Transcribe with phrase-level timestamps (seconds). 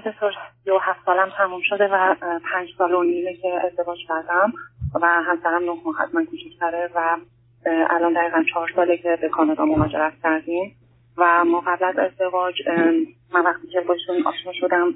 [0.00, 0.32] دکتر
[0.66, 2.14] یو هفت سالم تموم شده و
[2.52, 4.52] پنج سال و نیمه که ازدواج کردم
[5.02, 7.16] و همسرم نه ماه از من کوچکتره و
[7.66, 10.76] الان دقیقا چهار ساله که به کانادا مهاجرت کردیم.
[11.18, 12.54] و ما قبل از ازدواج
[13.32, 14.94] من وقتی که باشون آشنا شدم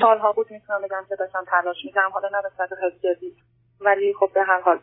[0.00, 2.10] سالها بود می‌تونم بگم که داشتم تلاش می‌کردم.
[2.10, 3.36] حالا نه به صورت حسیتی
[3.80, 4.78] ولی خب به هر حال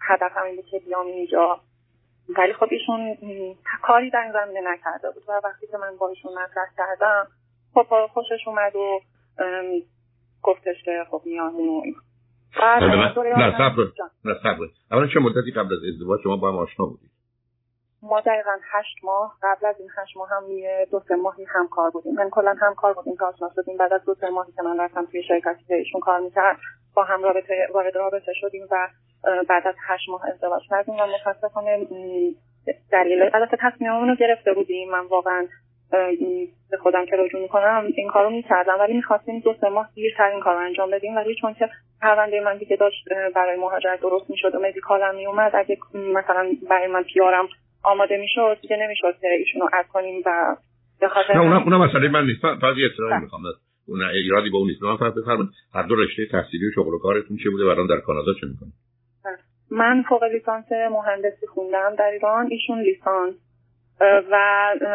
[0.00, 1.60] هدفم این بود که بیام اینجا.
[2.36, 3.16] ولی خب ایشون
[3.82, 7.26] کاری در این زمینه نکرده بود و وقتی که من با ایشون مطرح کردم
[7.76, 9.00] خب خوشش اومد و
[10.42, 11.82] گفتش که خب میامون و
[12.58, 13.84] نه صبر.
[14.24, 14.66] نه صبر.
[14.90, 17.10] اولا چه مدتی قبل از ازدواج شما با هم آشنا بودید؟
[18.02, 19.38] ما دقیقا هشت ماه.
[19.42, 20.44] قبل از این هشت ماه هم
[20.90, 22.14] دو سه ماهی همکار بودیم.
[22.14, 23.76] من کلا همکار بودیم که آشنا شدیم.
[23.76, 26.58] بعد از دو سه ماهی که من رفتم توی شرکتی که ایشون کار می‌کرد
[26.94, 28.88] با هم رابطه وارد رابطه شدیم و
[29.48, 31.86] بعد از هشت ماه ازدواج کردیم و متاسفانه
[32.92, 34.90] دلیل البته تصمیممون رو گرفته بودیم.
[34.90, 35.46] من واقعا
[36.70, 40.40] به خودم که رجوع می‌کنم این کارو می‌کردم ولی می‌خواستیم دو سه ماه دیرتر این
[40.40, 41.16] کار رو انجام بدیم.
[41.16, 41.68] ولی چون که
[42.02, 47.02] پرونده من دیگه داشت برای مهاجرت درست می‌شد و مدیکالم میومد اگه مثلا برای من
[47.02, 47.48] پیارم
[47.82, 50.56] آماده می‌شد دیگه نمی‌شد که ایشونو اد کنیم و
[51.00, 52.40] به خاطر نه اونم اونم مسئله من نیست.
[52.40, 53.20] فقط یه اصراری بله.
[53.20, 53.42] می‌خوام
[53.88, 54.82] اون ایرادی با اون نیست.
[54.82, 55.50] من فقط بفرمایید.
[55.74, 58.72] هر دو رشته تحصیلی و شغل و کارتون چه بوده و در کانادا چه می‌کنید؟
[59.24, 59.36] بله.
[59.70, 62.48] من فوق لیسانس مهندسی خوندم در ایران.
[62.50, 63.34] ایشون لیسانس.
[64.00, 64.36] و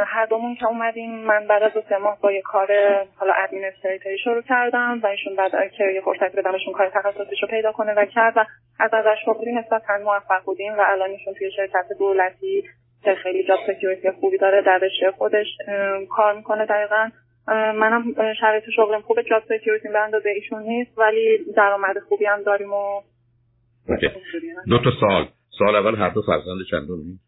[0.05, 2.67] هر دومون که اومدیم من بعد از دو سه ماه با یه کار
[3.15, 7.47] حالا administrative ی شروع کردم و ایشون بعد که یه فرصت بدم ایشون کار تخصصیشو
[7.47, 8.45] پیدا کنه و کرد و
[8.79, 12.63] از ازش بودیم نسبتا موفق بودیم و الان ایشون توی شرکت دولتی
[13.03, 15.47] که خیلی job security خوبی داره در رشته خودش
[16.09, 17.09] کار می‌کنه دقیقا.
[17.47, 22.73] منم شرایط شغلم خوبه job security به اندازه ایشون نیست ولی درآمد خوبی هم داریم
[22.73, 23.01] و
[24.69, 25.27] دو تا سال
[25.59, 27.19] سال اول هر دو فرزند چندمی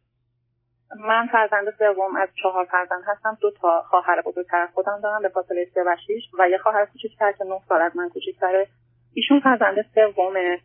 [1.00, 3.38] من فرزند سوم از چهار فرزند هستم.
[3.42, 7.32] دو تا خواهر بزرگتر خودم دارم به فاصله سه و شیش و یه خواهر کوچیکتر
[7.32, 8.68] که نه سال از من کوچیکتره.
[9.14, 10.60] ایشون فرزند سومه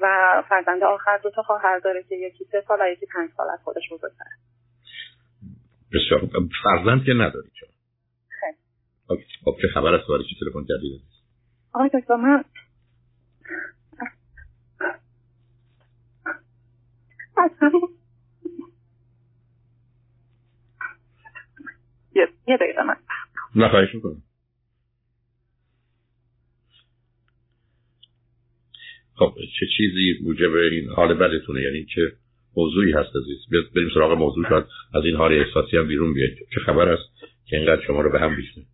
[0.00, 3.46] و فرزند آخر دو تا خواهر داره که یکی سه سال و یکی پنج سال
[3.50, 4.30] از خودش بزرگتره.
[5.94, 6.20] بسیار
[6.64, 7.68] فرزند که نداری چرا؟
[8.40, 9.24] خیلی.
[9.44, 11.00] خب چه خبر است چی تلفن کردید
[11.74, 12.44] آقای دکتر من
[22.48, 22.96] یه, دقیقه من
[23.56, 24.22] نه خواهش می‌کنم.
[29.16, 32.12] خب چه چیزی موجب این حال بدتونه؟ یعنی چه
[32.56, 36.38] موضوعی هست عزیز بریم سراغ موضوع شد از این حال احساسی هم بیرون بیاید.
[36.54, 37.10] چه خبر است
[37.46, 38.64] که اینقدر شما رو به هم بیشنه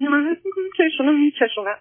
[0.00, 1.76] من حس می‌کنم که ایشونو میچشونه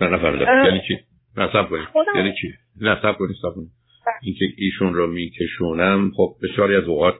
[0.00, 0.98] نه نفهمیدم یعنی چی؟
[1.36, 1.88] نه سب کنید.
[2.16, 3.79] یعنی چی؟ نه سب کنید سب کنید.
[4.22, 7.14] اینکه ایشون رو میکشونم خب بسیاری از اوقات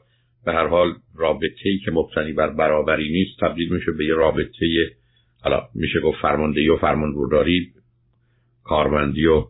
[0.45, 4.67] به هر حال رابطه ای که مبتنی بر برابری نیست تبدیل میشه به یه رابطه
[5.43, 7.73] حالا میشه گفت فرماندهی و فرمانبرداری
[8.65, 9.45] کارمندی و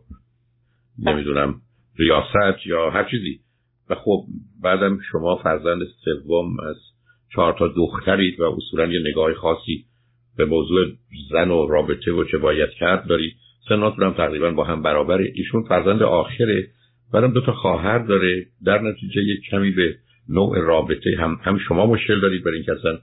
[0.99, 1.61] نمی‌دونم
[1.97, 3.39] ریاست یا هر چیزی.
[3.89, 4.25] و خب
[4.63, 6.75] بعدم شما فرزند سوم از
[7.35, 9.85] چهار تا دخترید و اصولا یه نگاه خاصی
[10.37, 10.85] به موضوع
[11.31, 13.33] زن و رابطه و چه باید کرد دارید.
[13.69, 15.31] سناتون هم تقریبا با هم برابره.
[15.35, 16.67] ایشون فرزند آخره
[17.13, 18.45] بعدم دو تا خواهر داره.
[18.65, 19.95] در نتیجه یک کمی به
[20.29, 22.99] نوع رابطه هم هم شما مشکل دارید برای اینکه اصلا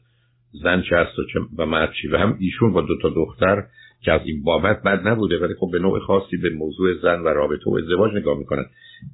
[0.63, 2.09] زن چه هست و, چه و مرد چی.
[2.09, 3.65] و هم ایشون با دو تا دختر
[4.01, 7.29] که از این بابت بد نبوده ولی خب به نوع خاصی به موضوع زن و
[7.29, 8.65] رابطه و ازدواج نگاه می‌کنن.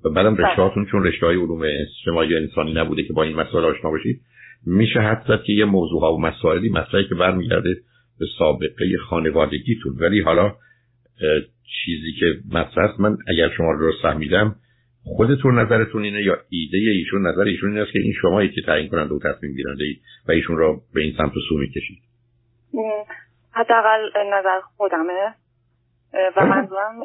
[0.05, 0.47] و بعدم بله.
[0.47, 4.21] رشتهاتون چون رشته های علوم اجتماعی انسانی نبوده که با این مسائل آشنا باشید
[4.67, 7.77] میشه حد زد که یه موضوع ها و مسائلی مسائلی که برمیگرده
[8.19, 9.97] به سابقه خانوادگیتون.
[10.01, 10.55] ولی حالا
[11.85, 14.57] چیزی که مطرح من اگر شما رو درست فهمیدم
[15.05, 18.89] خودتون نظرتون اینه یا ایده ایشون نظر ایشون این است که این شما که تعیین
[18.89, 21.99] کننده و تصمیم گیرنده اید و ایشون را به این سمت و سو می‌کشید؟
[23.53, 24.01] حداقل
[24.33, 25.35] نظر خودمه.
[26.37, 27.01] و منظورم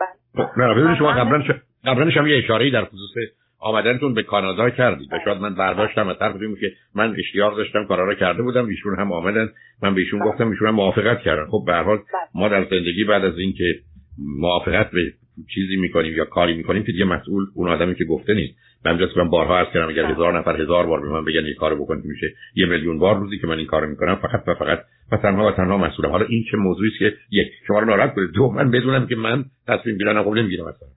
[0.00, 0.48] بله.
[0.56, 1.44] نه ببینید شما قبلا
[1.84, 3.10] قبلا هم یه اشاره در خصوص
[3.58, 5.12] آمدنتون به کانادا کردید.
[5.12, 8.66] و شاید من برداشتم از طرف که من اشتیاق داشتم کارا رو کرده بودم.
[8.66, 9.48] ایشون هم آمدن.
[9.82, 10.28] من به ایشون بله.
[10.28, 11.46] گفتم ایشون هم موافقت کردن.
[11.46, 12.04] خب به هر حال بله.
[12.34, 13.74] ما در زندگی بعد از اینکه
[14.18, 15.12] موافقت به
[15.54, 18.58] چیزی می‌کنیم یا کاری می‌کنیم که دیگه مسئول اون آدمی که گفته نیست.
[18.84, 21.54] من جاست من بارها عرض کردم اگر هزار نفر هزار بار به من بگن این
[21.54, 24.78] کارو بکن میشه یه میلیون بار روزی که من این کارو می‌کنم فقط و فقط
[25.12, 26.10] و تنها و تنها مسئولم.
[26.10, 29.16] حالا این چه موضوعی است که یک شما رو ناراحت کنه دو من بدونم که
[29.16, 30.88] من تصمیم گیرم خب نمی‌گیرم اصلا.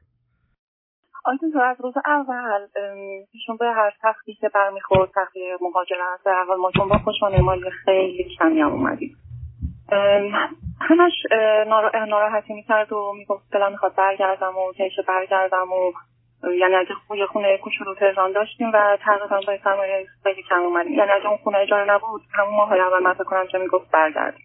[1.26, 2.68] آنتون از روز اول
[3.32, 8.62] ایشون به هر تختی که برمیخورد تختی مهاجرت اول ما چون با مالی خیلی کمی
[8.62, 9.00] هم
[10.82, 11.12] همش
[12.08, 15.92] ناراحتی می‌کرد و می‌گفت دلم می‌خواد برگردم و کیش برگردم و
[16.60, 21.12] یعنی اگه یه خونه کوچولو تهران داشتیم و تقریبا با سرمایه خیلی کم اومدیم یعنی
[21.12, 24.36] اگه اون خونه اجاره نبود همون ماه اول من کنم که می‌گفت برگرد.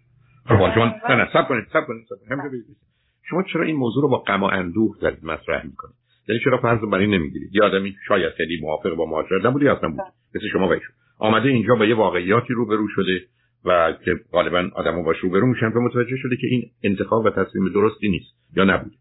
[0.47, 0.67] شما
[1.09, 2.77] نه نه سب کنید سب کنید سب کنید.
[3.29, 5.95] شما چرا این موضوع رو با غم و اندوه دارید مطرح می‌کنید؟
[6.27, 9.89] یعنی چرا فرض بر این نمی‌گیرید؟ یه آدمی شاید خیلی موافق با مهاجرت نبودی اصلا
[9.89, 9.99] بود
[10.35, 10.75] مثل شما و
[11.19, 13.21] آمده اینجا با یه واقعیاتی روبرو شده.
[13.65, 17.73] و که غالبا آدمو باش روبرو میشن و متوجه شده که این انتخاب و تصمیم
[17.73, 18.91] درستی نیست یا نبود.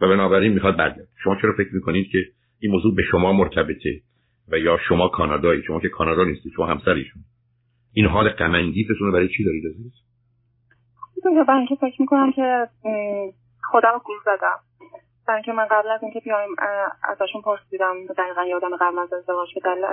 [0.00, 2.18] و بنابراین می‌خواد برگرد شما چرا فکر می‌کنید که
[2.60, 4.00] این موضوع به شما مرتبطه
[4.48, 7.22] و یا شما کانادایی؟ شما که کانادا نیستید شما همسریشون.
[7.94, 8.52] این حال غم
[9.00, 9.92] رو برای چی دارید عزیز؟
[11.48, 12.68] برای اینکه فکر می‌کنم که
[13.72, 14.58] رو گول زدم.
[15.28, 16.50] برای اینکه من قبل از اینکه بیایم
[17.02, 17.94] ازشون پرسیدم.
[18.18, 19.84] دقیقا یادم قبل از ازدواج که دلیل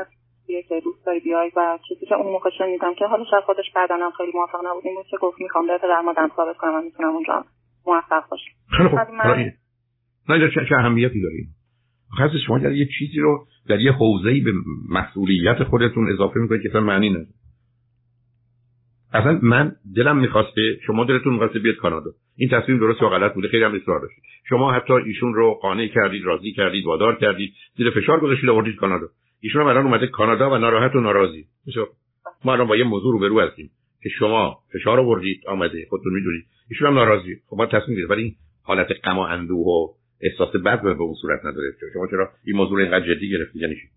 [0.50, 3.72] از که دوست داری بیای و چیزی که اون موقع شنیدم که حالا شاید خودش
[3.76, 6.82] بعدنم خیلی موافق نبود این بود که گفت می‌خوام به در مادم ثابت کنم و
[6.82, 7.46] می‌تونم اونجا
[7.86, 8.52] موفق باشم.
[8.78, 9.00] خیلی خوب.
[9.00, 9.52] من...
[10.30, 11.56] نه چه, چه اهمیتی داریم
[12.18, 14.52] خاص شما در یه چیزی رو در یه حوزه‌ای به
[14.90, 17.28] مسئولیت خودتون اضافه می‌کنید که اصلا معنی نداره.
[19.14, 22.12] اصلا من دلم می‌خواسته شما دلتون می‌خواسته بیاد کانادا.
[22.38, 24.24] این تصمیم درست یا غلط بوده خیلی هم اصرار داشتید.
[24.50, 29.08] شما حتی ایشون رو قانع کردید راضی کردید وادار کردید زیر فشار گذاشتید آوردید کانادا.
[29.44, 31.48] ایشون هم الان اومده کانادا و ناراحت و ناراضی.
[32.46, 33.72] ما الان با یه موضوع روبرو هستیم
[34.04, 35.86] که شما فشار آوردید آمده.
[35.90, 36.46] خودتون می‌دونید.
[36.70, 37.42] ایشون هم ناراضی.
[37.48, 39.88] خب ما تصمیم گرفتیم ولی حالت غم و اندوه و
[40.22, 41.74] احساس بد به اون صورت نداره.
[41.94, 43.90] شما چرا این موضوع رو اینقدر جدی گرفتید یعنی چی؟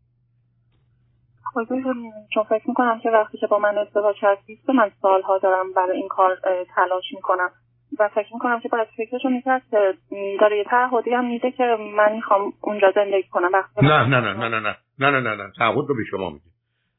[2.34, 6.08] چون فکر می‌کنم که وقتی که با من ازدواج کردید من سالها دارم برای این
[6.08, 6.38] کار
[6.75, 7.50] تلاش می‌کنم.
[7.98, 9.94] و فکر می‌کنم که باید فکرشو می‌کرد که
[10.40, 13.50] داره یه تعهدی هم میده که من می‌خوام اونجا زندگی کنم.
[13.82, 15.52] نه نه نه نه نه نه نه نه نه نه.
[15.58, 16.44] تعهد رو به شما میده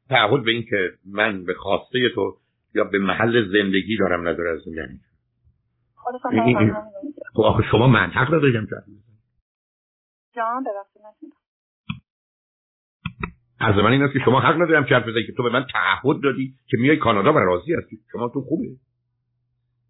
[0.09, 2.38] تعهد به این که من به خواسته تو
[2.75, 4.99] یا به محل زندگی دارم نداره از یعنی
[7.33, 8.67] خب شما منطق رو داریم
[10.35, 11.33] جان ببخشید
[13.59, 16.21] از من این است که شما حق ندارم چرت بزنید که تو به من تعهد
[16.23, 17.97] دادی که میای کانادا و راضی هستی.
[18.11, 18.65] شما تو خوبه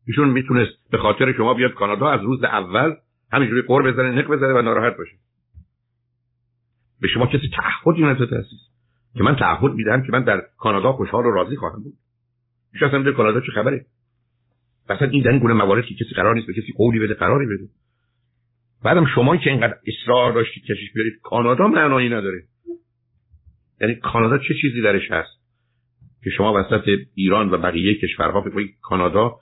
[0.08, 2.96] ایشون می‌تونست به خاطر شما بیاد کانادا از روز اول
[3.32, 5.18] همینجوری قور بزنه نق بزنه و ناراحت باشه.
[7.02, 8.60] به شما کسی تعهدی نداده عزیز.
[9.18, 11.94] که من تعهد میدم که من در کانادا خوشحال و راضی خواهم بود.
[12.74, 13.86] میشه اصلا کانادا چه خبره.
[14.90, 17.70] مثلا این در این گونه مواردی کسی قرار نیست به کسی قولی بده قراری بده.
[18.84, 22.44] بعدم شما که اینقدر اصرار داشتید کشیش بیارید کانادا معنایی نداره.
[23.82, 25.38] یعنی کانادا چه چیزی درش هست؟
[26.24, 29.36] که شما وسط ایران و بقیه کشورها فکر کانادا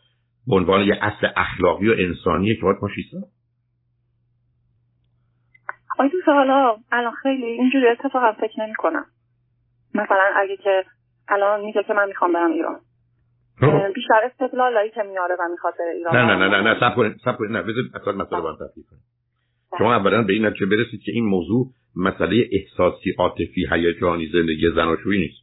[0.48, 3.06] به عنوان یه اصل اخلاقی و انسانیه که باید پاشید
[6.00, 9.06] آیا تو حالا الان خیلی اینجوری اتفاقا فکر نمی کنم
[9.94, 10.84] مثلا اگه که
[11.28, 12.80] الان میگه که من می‌خوام برم ایران.
[13.96, 17.52] بیشتر استقلالایی که میاره و می‌خواد ایران نه نه نه نه سب کنید سب کنید
[17.52, 19.02] نه بذار اصلا مسئله با تفکیک کنید
[19.78, 25.20] شما اولا به این نتیجه برسید که این موضوع مسئله احساسی عاطفی هیجانی زندگی زناشویی
[25.20, 25.42] نیست.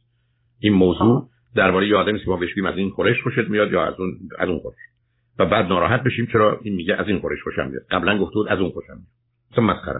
[0.59, 3.99] این موضوع درباره یه آدمی که ما بهش از این خورش خوشت میاد یا از
[3.99, 4.09] اون
[4.39, 4.75] از اون خورش.
[5.39, 7.83] و بعد ناراحت بشیم چرا این میگه از این خورش خوشم میاد.
[7.91, 9.07] قبلا گفته بود از اون خوشم میاد.
[9.51, 9.99] اصلا مسخره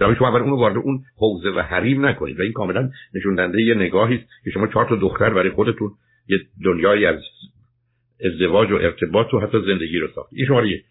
[0.00, 3.62] در شما اول اونو وارد اون حوزه و حریم نکنید و این کاملا نشون دهنده
[3.62, 5.90] یه نگاهی است که شما چهار تا دختر برای خودتون
[6.28, 7.20] یه دنیایی از
[8.24, 10.82] ازدواج و ارتباط و حتی زندگی رو ساخت این شماره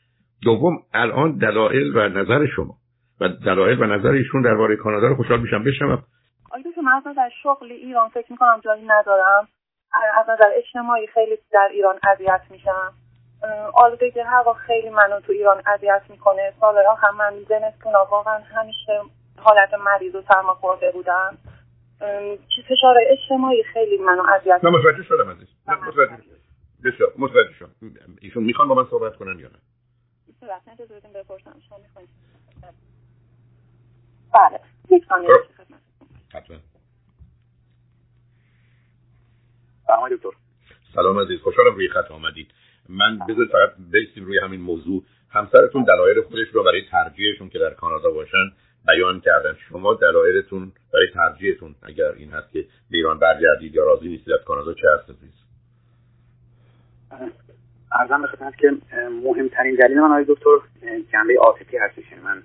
[0.44, 2.76] دوم الان دلایل و نظر شما.
[3.22, 6.04] و دلایل و نظر ایشون درباره کانادا رو خوشحال میشم بشنوم.
[6.52, 9.48] آیا که من در شغل ایران فکر می‌کنم جایی ندارم.
[10.20, 12.94] از نظر اجتماعی خیلی در ایران اذیت میشم.
[13.74, 16.54] آلودگی هوا خیلی منو تو ایران اذیت می‌کنه.
[16.60, 19.02] سالها هم من زمستون واقعا همیشه
[19.38, 21.38] حالت مریض و سرما خورده بودم.
[22.70, 26.24] فشار اجتماعی خیلی منو اذیت نه متوجه شدم عزیز متوجه
[26.86, 27.72] بسیار متوجه شدم.
[28.22, 29.60] ایشون می‌خوان با من صحبت کنن یا نه؟
[31.14, 31.80] بپرسم شما
[34.34, 34.60] بله.
[34.90, 35.30] یک ثانیه.
[36.34, 36.58] حتما.
[39.88, 40.47] سلام دکتر
[40.98, 41.42] سلام عزیز.
[41.42, 42.48] خوشحالم روی خط آمدید.
[42.90, 45.04] من بذارید فقط بیستیم روی همین موضوع.
[45.30, 48.52] همسرتون دلایل خودش رو برای ترجیحشون که در کانادا باشن
[48.88, 49.58] بیان کردن.
[49.70, 54.44] شما دلایلتون برای ترجیحتون اگر این هست که به ایران برگردید یا راضی نیستید از
[54.46, 55.34] کانادا چه هست عزیز؟
[58.00, 58.72] ارزم به که
[59.24, 60.58] مهمترین دلیل من آقای دکتر
[61.12, 62.12] جنبه عاطفی هستش.
[62.12, 62.44] یعنی من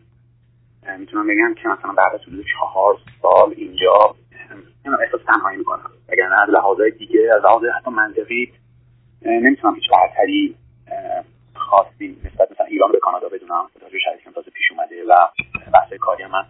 [0.99, 2.21] می‌تونم بگم که مثلا بعد از
[2.59, 4.15] چهار سال اینجا
[4.87, 5.91] احساس تنهایی می‌کنم.
[6.09, 8.53] اگر از لحاظهای دیگه از لحاظ حتی منطقی
[9.23, 10.55] نمی‌تونم هیچ برتری
[11.55, 13.65] خاصی نسبت مثلا ایران به کانادا بدونم.
[13.81, 15.15] توجه شرایطی تازه پیش اومده و
[15.75, 16.45] بحث کاری من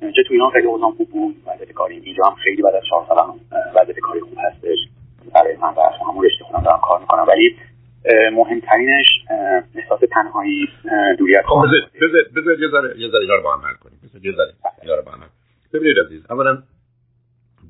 [0.00, 3.06] چه تو ایران خیلی اوضاع خوب بود وضعیت کاری اینجا هم خیلی بعد از چهار
[3.08, 3.40] سال
[3.74, 4.78] وضعیت کاری خوب هستش.
[5.34, 7.26] برای من و همون رشته خودم دارم کار می‌کنم.
[7.28, 7.56] ولی
[8.32, 9.06] مهمترینش
[9.74, 10.68] احساس تنهایی
[11.18, 11.44] دوریت.
[11.46, 11.64] خب
[12.02, 13.98] بذار بذار یه ذره یه ذره رو با هم حل کنیم.
[14.04, 15.20] بذار یه ذره اینا رو با هم
[15.72, 16.62] ببینید عزیز اولا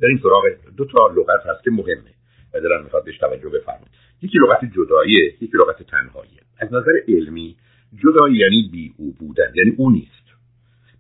[0.03, 0.43] این سراغ
[0.77, 2.15] دو تا لغت هست که مهمه
[2.55, 3.89] و دارم می‌خواد بهش توجه بفرمایید.
[4.23, 6.41] یکی لغت جداییه یکی لغت تنهاییه.
[6.59, 7.57] از نظر علمی
[8.05, 10.25] جدایی یعنی بی او بودن یعنی او نیست.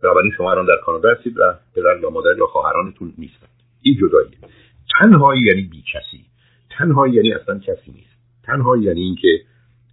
[0.02, 3.48] بنابراین شما الان در کانادا هستید و پدر یا مادر یا خواهرانتون نیستند
[3.82, 4.38] این جداییه.
[5.00, 6.24] تنهایی یعنی بی کسی.
[6.78, 8.16] تنهایی یعنی اصلا کسی نیست.
[8.42, 9.40] تنهایی یعنی اینکه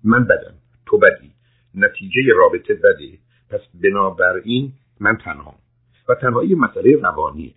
[0.03, 0.53] من بدم
[0.86, 1.31] تو بدی.
[1.75, 3.17] نتیجه رابطه بده.
[3.50, 5.55] پس بنابراین من تنها
[6.10, 7.53] و تنهایی مسئله روانیه.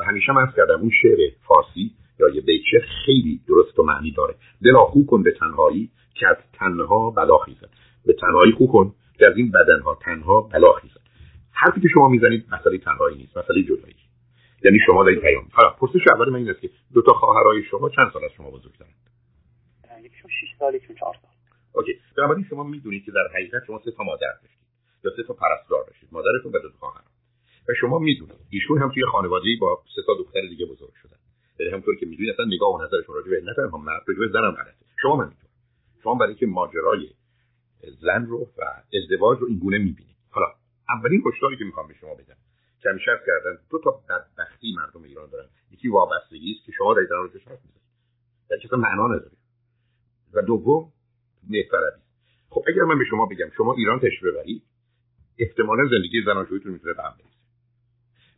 [0.00, 4.34] و همیشه من کردم اون شعر فارسی یا یه بیچه خیلی درست و معنی داره.
[4.64, 7.70] دلا خو کن به تنهایی که از تنها بلا خیزد.
[8.06, 11.00] به تنهایی خو کن که از این بدنها تنها بلا خیزد.
[11.52, 13.96] حرفی که شما می‌زنید مسئله تنهایی نیست مسئله جدایی.
[14.64, 15.48] یعنی شما این پیام.
[15.52, 18.50] حالا پرسش اول من این است که دو تا خواهرای شما چند سال از شما
[18.50, 18.94] بزرگترند
[20.04, 21.30] یکیشون 6 سال یکیشون 4 سال.
[21.72, 21.92] اوکی.
[22.16, 24.68] بنابراین شما می‌دونید که در حقیقت شما سه تا مادر داشتید
[25.04, 26.08] یا سه تا پرستار داشتید.
[26.12, 27.02] مادرتون و دو تا خواهر
[27.68, 28.38] و شما می‌دونید.
[28.50, 31.16] ایشون هم توی خانوادگی با سه تا دختر دیگه بزرگ شدن.
[31.58, 34.28] یعنی همونطور که می‌دونید اصلا نگاه و نظرشون راجع به نه تنها مرد راجع به
[34.28, 34.86] زنم غلطه.
[35.02, 35.50] شما من می‌دونید
[36.02, 37.10] شما برای که ماجرای
[38.00, 38.62] زن رو و
[38.94, 40.16] ازدواج رو این گونه می‌بینید.
[40.30, 40.46] حالا
[40.88, 42.36] اولین هشداری که می‌خوام به شما بدم
[42.82, 45.48] که همیشه کردن دو تا بدبختی مردم ایران دارن.
[45.70, 47.82] یکی وابستگی است که شما در رو حرف می‌زنید
[48.50, 49.36] در اصلا معنا نداره.
[50.34, 50.92] و دوم
[51.50, 52.02] نفرتی
[52.50, 54.62] خب اگر من به شما بگم شما ایران تشریف ببرید
[55.38, 57.14] احتمالا زندگی زناشویتون می‌تونه به هم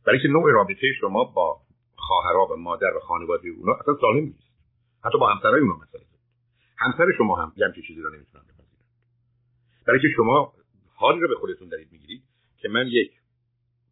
[0.07, 1.61] برای که نوع رابطه شما با
[1.97, 4.50] خواهرها و مادر و خانواده اونا اصلا سالم نیست.
[5.04, 6.00] حتی با همسرای اونا مثلا
[6.78, 8.85] همسر شما هم یه همچین چیزی رو نمی‌تونن بپذیرن.
[9.87, 10.52] برای که شما
[10.95, 12.23] حالی رو به خودتون دارید می‌گیرید
[12.59, 13.12] که من یک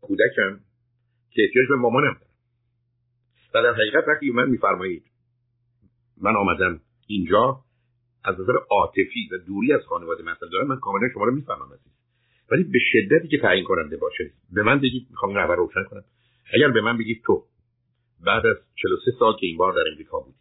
[0.00, 0.61] کودکم
[1.31, 2.33] که احتیاج به مامانم دارم.
[3.55, 5.05] و در حقیقت وقتی من میفرمایید
[6.21, 7.61] من آمدم اینجا
[8.25, 11.98] از نظر عاطفی و دوری از خانواده مثلا دارم من کاملا شما رو می‌فهمم عزیز.
[12.50, 14.31] ولی به شدتی که تعیین کننده باشه.
[14.52, 16.05] به من بگید می‌خوام این روشن کنم.
[16.55, 17.45] اگر به من بگید تو
[18.25, 20.38] بعد از 43 سال که این بار در امریکا بودی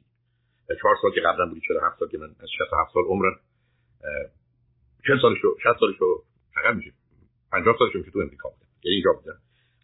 [0.70, 3.40] و 4 سال که قبلا بودی 47 سال که من از 67 سال عمرم
[5.08, 6.24] 40 سالشو 60 سالشو
[6.54, 6.92] فقط میشه
[7.52, 8.68] 50 سالشو میشه تو امریکا بودم.
[8.84, 9.38] یعنی اینجا بودم.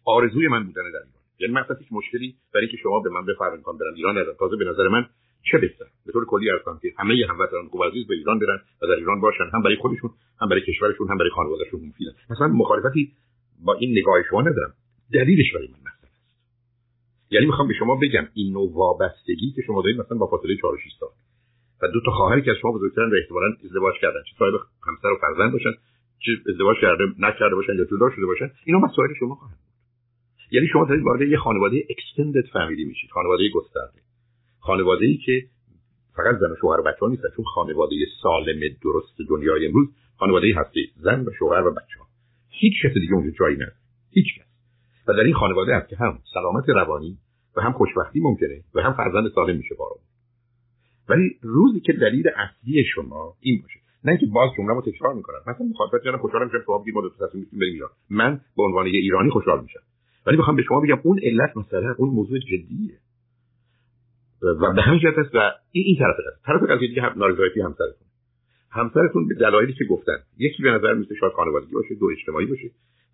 [0.04, 1.22] آرزوی من بودن در ایران.
[1.38, 4.56] یعنی مثلا هیچ مشکلی برای اینکه شما به من بفرمایید کنم برم ایران ندارم تازه
[4.56, 5.06] به نظر من
[5.50, 8.86] چه بهتر؟ به طور کلی ارزم که همه هموطنان خوب عزیز به ایران برن و
[8.86, 10.10] در ایران باشن هم برای خودشون
[10.40, 12.12] هم برای کشورشون هم برای خانوادهشون مفیدن.
[12.30, 13.12] مثلا مخالفتی
[13.64, 14.74] با این نگاه شما ندارم.
[15.12, 16.36] دلیلش برای من مثلا است.
[17.30, 20.78] یعنی می‌خوام به شما بگم این نوع وابستگی که شما دارید مثلا با فاصله 4
[20.84, 21.08] 6 سال.
[21.82, 24.22] و دو تا خواهری که از شما بزرگترن و احتمالاً ازدواج کردن.
[24.30, 24.54] چه صاحب
[24.86, 25.72] همسر و فرزند باشن
[26.18, 29.58] چه ازدواج کرده نکرده باشن یا جدا شده باشن اینا مسائل شما خواهند
[30.50, 33.10] یعنی شما دارید وارد یه خانواده اکستندد فامیلی میشید.
[33.10, 34.03] خانواده گسترده.
[34.66, 35.42] خانواده ای که
[36.16, 37.28] فقط زن و شوهر و بچه ها نیستن.
[37.36, 42.06] چون خانواده سالم درست دنیای امروز خانواده هستی زن و شوهر و بچه ها
[42.48, 43.76] هیچ کس دیگه اونجا جایی نداره.
[44.10, 44.46] هیچ کس.
[45.08, 47.18] و در این خانواده هست که هم سلامت روانی
[47.56, 49.96] و هم خوشبختی ممکنه و هم فرزند سالم میشه بارو
[51.08, 53.80] ولی روزی که دلیل اصلی شما این باشه.
[54.04, 55.40] نه اینکه باز جمله رو تکرار می‌کنم.
[55.46, 58.92] مثلا مخاطبت جان خوشحالم که تو بگید تا تصمیم بریم ایران من به عنوان یه
[58.92, 59.80] ایرانی خوشحال میشم.
[60.26, 63.03] ولی می‌خوام به شما بگم اون علت مثلا اون موضوع جدیه.
[64.42, 65.38] و به همین جهت است و
[65.72, 66.44] این این طرف است.
[66.46, 68.06] طرف قضیه دیگه هم نارضایتی همسرتون.
[68.70, 70.18] همسرتون به دلایلی که گفتن.
[70.38, 72.70] یکی به نظر میسه شاید خانوادگی باشه دو اجتماعی باشه.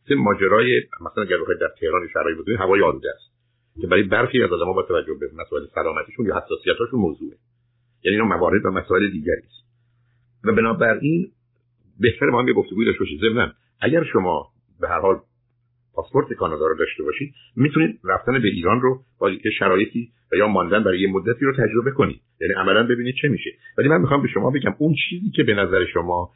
[0.09, 3.31] سه ماجرای مثلا اگر بخواید در تهران شهرهای بزرگ هوای آلوده است.
[3.81, 7.37] که برای برخی از آدم‌ها با توجه به مسائل سلامتیشون یا حساسیتاشون موضوعه.
[8.03, 9.65] یعنی اینا موارد و مسائل دیگری است.
[10.45, 11.31] و بنابراین
[12.01, 13.21] بهتر ما هم یه گفتگوی داشته باشید
[13.81, 14.49] اگر شما
[14.81, 15.21] به هر حال
[16.01, 20.49] پاسپورت کانادا رو داشته باشید می‌تونید رفتن به ایران رو با یه شرایطی و یا
[20.49, 22.21] ماندن برای یه مدتی رو تجربه کنید.
[22.41, 23.51] یعنی عملا ببینید چه میشه.
[23.79, 26.31] ولی من می‌خوام به شما بگم اون چیزی که به نظر شما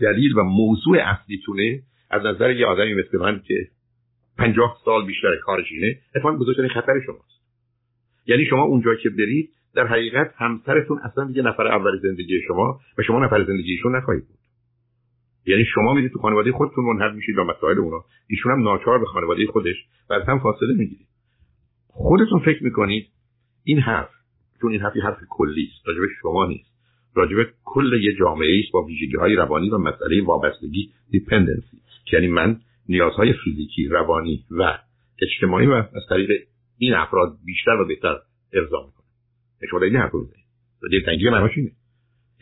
[0.00, 3.68] دلیل و موضوع اصلیتونه از نظر یه آدمی مثل من که
[4.38, 7.42] پنجاه سال بیشتر کارش اینه اتفاقا بزرگترین خطر شماست.
[8.26, 13.02] یعنی شما اونجا که برید در حقیقت همسرتون اصلا دیگه نفر اول زندگی شما و
[13.02, 14.41] شما نفر زندگیشون نخواهید بود.
[15.46, 18.04] یعنی شما میرید تو خانواده خودتون منحل میشید با مسائل اونا.
[18.28, 19.76] ایشون هم ناچار به خانواده خودش
[20.10, 21.06] و از هم فاصله می‌گیرید.
[21.88, 23.08] خودتون فکر می‌کنید
[23.64, 24.10] این حرف
[24.60, 26.72] چون این حرفی حرف کلی است راجب شما نیست.
[27.14, 31.82] راجب کل یه جامعه است با ویژگی های روانی و مسئله وابستگی دیپندنسی
[32.12, 34.78] یعنی من نیازهای فیزیکی روانی و
[35.22, 36.30] اجتماعی و از طریق
[36.78, 38.16] این افراد بیشتر و بهتر
[38.52, 39.04] ارضا می‌کنم.
[39.70, 40.26] شما این حرف رو
[40.80, 41.24] زنید تنگی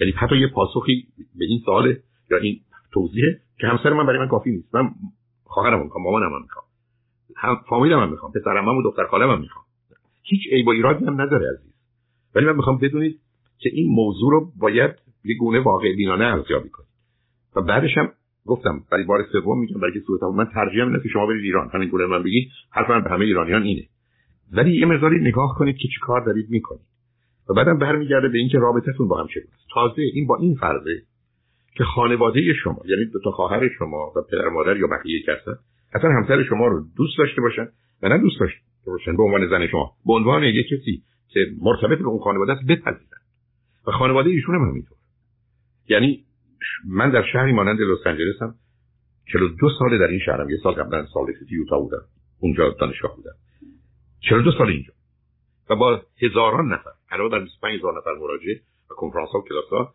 [0.01, 1.07] یعنی حتی یه پاسخی
[1.39, 1.97] به این سوال
[2.31, 2.61] یا این
[2.93, 3.25] توضیح
[3.59, 4.75] که همسر من برای من کافی نیست.
[4.75, 4.91] من
[5.45, 6.65] خواهرم می‌خوام مامانم هم می‌خوام.
[7.37, 9.65] هم فامیلم هم می‌خوام پسرم و دختر خالم هم می‌خوام.
[10.23, 11.75] هیچ عیب و ایرادی هم نداره عزیز.
[12.35, 13.21] ولی من می‌خوام بدونید
[13.59, 14.91] که این موضوع رو باید
[15.25, 16.89] یه گونه واقع بینانه ارزیابی کنید.
[17.57, 18.13] و بعدش هم
[18.47, 21.71] گفتم برای بار سوم میگم برای سوء من ترجیح اینه که شما برید ایران.
[21.75, 23.87] همین گونه من بگید حرف من به همه ایرانیان اینه.
[24.53, 26.87] ولی یه مقداری نگاه کنید که چی کار دارید می‌کنید.
[27.49, 29.41] و بعدم برمیگرده به اینکه رابطتون با هم چه
[29.75, 31.03] تازه این با این فرضه
[31.77, 35.59] که خانواده شما یعنی دو تا خواهر شما و پدر مادر یا بقیه کسا
[35.93, 37.69] اصلا همسر شما رو دوست داشته باشن
[38.03, 39.93] و نه دوست داشته باشن به عنوان زن شما.
[40.07, 43.21] به عنوان یک کسی که مرتبط به اون خانواده است بپذیرن.
[43.87, 44.97] و خانواده ایشون هم همینطور.
[45.89, 46.25] یعنی
[46.89, 48.55] من در شهری مانند لس آنجلسم
[49.33, 50.51] 42 سال در این شهرم.
[50.51, 52.03] یه سال قبلا سال سیتی یوتا بودم.
[52.41, 53.33] اونجا دانشگاه بودم.
[54.21, 54.93] 42 سال اینجا.
[55.71, 58.61] و با هزاران نفر علاوه بر 25 هزار نفر مراجعه
[58.91, 59.95] و کنفرانس ها و کلاس ها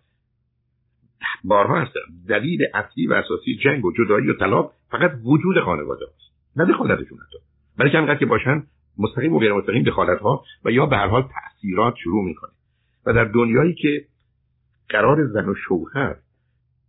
[1.43, 1.93] بارها هست
[2.27, 7.17] دلیل اصلی و اساسی جنگ و جدایی و طلاق فقط وجود خانواده است نه دخالتشون
[7.17, 7.37] حتی.
[7.77, 8.63] برای که انقدر که باشن
[8.97, 12.51] مستقیم و غیر مستقیم دخالت ها و یا به هر حال تاثیرات شروع می‌کنه.
[13.05, 14.05] و در دنیایی که
[14.89, 16.15] قرار زن و شوهر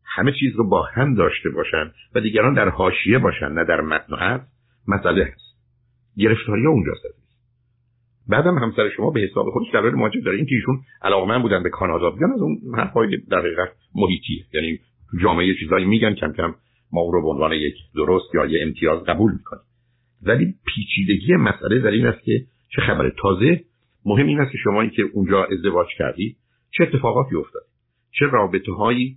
[0.04, 4.46] همه چیز رو با هم داشته باشن و دیگران در حاشیه باشن نه در متن
[4.88, 5.56] مسئله هست.
[6.16, 7.15] گرفتاری ها اونجاست.
[8.28, 11.70] بعدم همسر شما به حساب خودش در مواجه داره این که ایشون علاقمند بودن به
[11.70, 12.10] کانادا.
[12.10, 13.68] بیان از اون حرفای در حقیقت
[14.54, 14.78] یعنی
[15.22, 16.54] جامعه چیزایی میگن کم کم
[16.92, 19.62] ما رو به عنوان یک درست یا یه امتیاز قبول می‌کنیم.
[20.22, 23.12] ولی پیچیدگی مسئله در این است که چه خبره.
[23.18, 23.60] تازه
[24.04, 26.36] مهم این است که شما این که اونجا ازدواج کردی
[26.70, 27.62] چه اتفاقاتی افتاد؟
[28.10, 29.16] چه رابطه هایی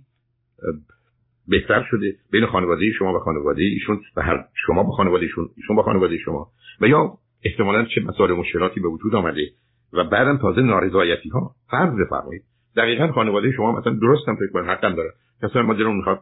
[1.48, 5.76] بهتر شده بین خانواده شما و خانواده ایشون و هر شما با خانواده ایشون ایشون
[5.76, 6.48] با خانواده شما؟
[6.80, 9.50] و یا احتمالا چه مسائل مشکلاتی به وجود آمده
[9.92, 12.42] و بعدم تازه نارضایتی ها فرض بفرمایید.
[12.76, 15.10] دقیقا خانواده شما مثلا درست هم فکر کنید حقم داره.
[15.42, 16.20] مثلا ما دلمون می‌خواد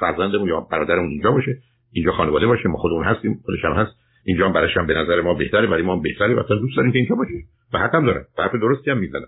[0.00, 1.58] فرزندمون یا برادرمون اینجا باشه
[1.92, 3.96] اینجا خانواده باشه ما خودمون هستیم خودش هم هست.
[4.24, 6.92] اینجا هم براش هم به نظر ما بهتره برای ما هم بهتره و دوست داریم
[6.92, 7.34] که اینجا باشه.
[7.72, 8.26] و حقم داره.
[8.38, 9.26] حرف درستی هم می‌زنن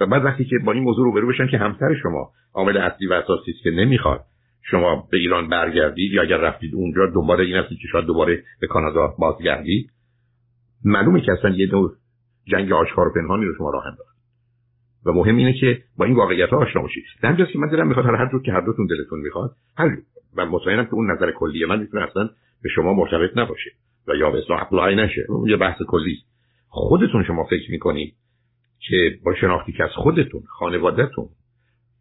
[0.00, 3.12] و بعد وقتی که با این موضوع روبرو بشن که همسر شما عامل اصلی و
[3.12, 4.20] اساسی است که نمی‌خواد
[4.70, 8.66] شما به ایران برگردید یا اگر رفتید اونجا دوباره این هستی که شاید دوباره به
[8.66, 9.90] کانادا بازگردید
[10.84, 11.92] معلومه که اصلا یه نوع
[12.44, 14.16] جنگ آشکار و پنهانی رو شما راه انداخت
[15.06, 17.04] و مهم اینه که با این واقعیت ها آشنا باشید.
[17.22, 19.96] در که من دلم می‌خواد هر جور که هر دوتون دلتون می‌خواد هر
[20.36, 22.28] و مطمئنم که اون نظر کلی من می‌تونه اصلا
[22.62, 23.70] به شما مرتبط نباشه.
[24.08, 25.26] و یا به اصلاح اپلای نشه.
[25.46, 26.18] یه بحث کلی
[26.68, 28.14] خودتون شما فکر می‌کنید
[28.78, 31.28] که با شناختی که از خودتون خانوادهتون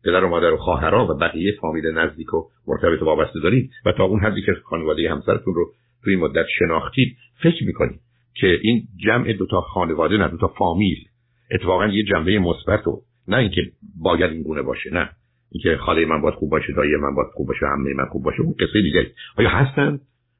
[0.03, 3.91] پدر و مادر و خواهرها و بقیه فامیل نزدیک و مرتبط و وابسته دارید و
[3.91, 5.71] تا اون حدی که خانواده همسرتون رو
[6.03, 7.99] توی مدت شناختید فکر می‌کنید
[8.35, 11.07] که این جمع دوتا خانواده نه دوتا فامیل
[11.51, 13.71] اتفاقا یه جنبه مثبت و نه اینکه
[14.01, 15.09] باید این گونه باشه نه.
[15.51, 18.41] اینکه خاله من باید خوب باشه دایی من باید خوب باشه همه من خوب باشه
[18.41, 19.11] اون قصه دیگه.
[19.37, 19.99] آیا هستن؟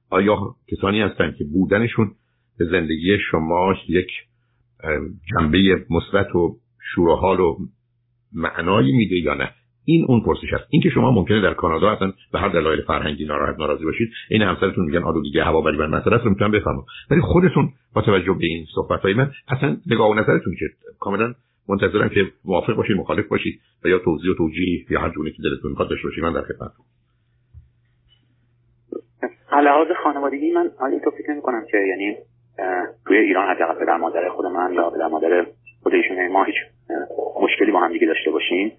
[0.09, 2.11] آیا کسانی هستن که بودنشون
[2.57, 4.11] به زندگی شما یک
[5.31, 6.57] جنبه مثبت و
[6.93, 7.57] شور و حال و
[8.33, 9.51] معنایی میده یا نه؟
[9.85, 10.65] این اون پرسش است.
[10.69, 14.85] اینکه شما ممکنه در کانادا اصلا به هر دلایل فرهنگی ناراحت ناراضی باشید این همسرتون
[14.85, 16.85] میگن آلودگی هوابری بر مسئله رو می‌تونم بفهمم.
[17.11, 20.65] ولی خودتون با توجه به این صحبت های من اصلا نگاه و نظرتون که
[20.99, 21.33] کاملا
[21.69, 25.41] منتظرم که موافق باشید مخالف باشید و یا توضیح و توجیه یا هر جوری که
[25.43, 26.85] دلتون می‌خواد داشته باشید من در خدمتتون.
[29.63, 32.15] لحاظ خانوادگی من حالا تو فکر کنم که یعنی
[33.07, 35.45] توی ایران حداقل پدر مادر خود من یا پدر مادر
[35.83, 36.55] خود ایشون ما هیچ
[37.41, 38.71] مشکلی با هم دیگه داشته باشیم.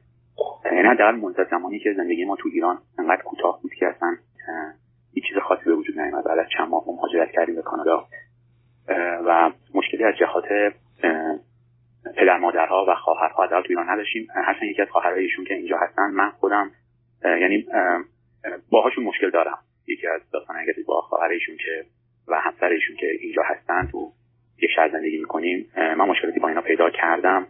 [0.72, 4.16] یعنی در مدت زمانی که زندگی ما تو ایران انقدر کوتاه بود که اصلا
[5.14, 8.07] هیچ چیز خاصی به وجود نیومد بعد از چند ماه مهاجرت کردیم به کانادا.
[9.26, 10.44] و مشکلی از جهات
[12.16, 14.26] پدر مادرها و خواهرها حداقل تو ایران نداشتیم.
[14.35, 16.70] هستن یکی از خواهرایشون که اینجا هستن من خودم
[17.24, 17.66] یعنی
[18.70, 19.59] باهاشون مشکل دارم.
[19.87, 21.85] یکی از داستان اگه با خواهرایشون که
[22.29, 24.12] و همسرشون که اینجا هستن تو
[24.62, 25.66] یک شهر زندگی می‌کنیم.
[25.76, 27.46] من مشکلاتی با اینا پیدا کردم.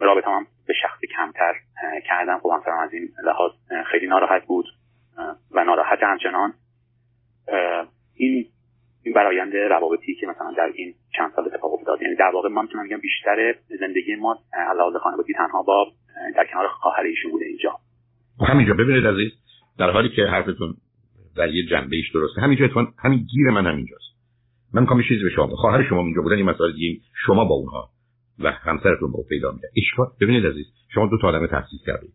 [0.00, 1.54] رابطه هم به شخص کمتر
[2.08, 3.52] کردم خب همسرم از این لحاظ
[3.90, 4.66] خیلی ناراحت بود
[5.50, 6.52] و ناراحت همچنان.
[8.14, 8.46] این
[9.02, 12.02] این برایند روابطی که مثلا در این چند سال اتفاق افتاد.
[12.02, 15.92] یعنی در واقع من می‌تونم بگم بیشتر زندگی ما علاوه خانوادگی تنها با
[16.36, 17.78] در کنار خواهر ایشون بوده اینجا.
[18.48, 19.32] همینجا ببینید عزیز
[19.78, 20.74] در حالی که حرفتون
[21.36, 22.40] در یه جنبه ایش درسته.
[22.40, 22.66] همینجا
[23.04, 24.04] همین گیر من همینجاست.
[24.74, 26.72] من می‌خوام چیزی به شما خواهر شما اینجا بودن این مسائل
[27.26, 27.88] شما با اونها
[28.38, 32.12] و همسرتون با پیدا میده اشکال ببینید عزیز شما دو تا آدم تحصیل کردید.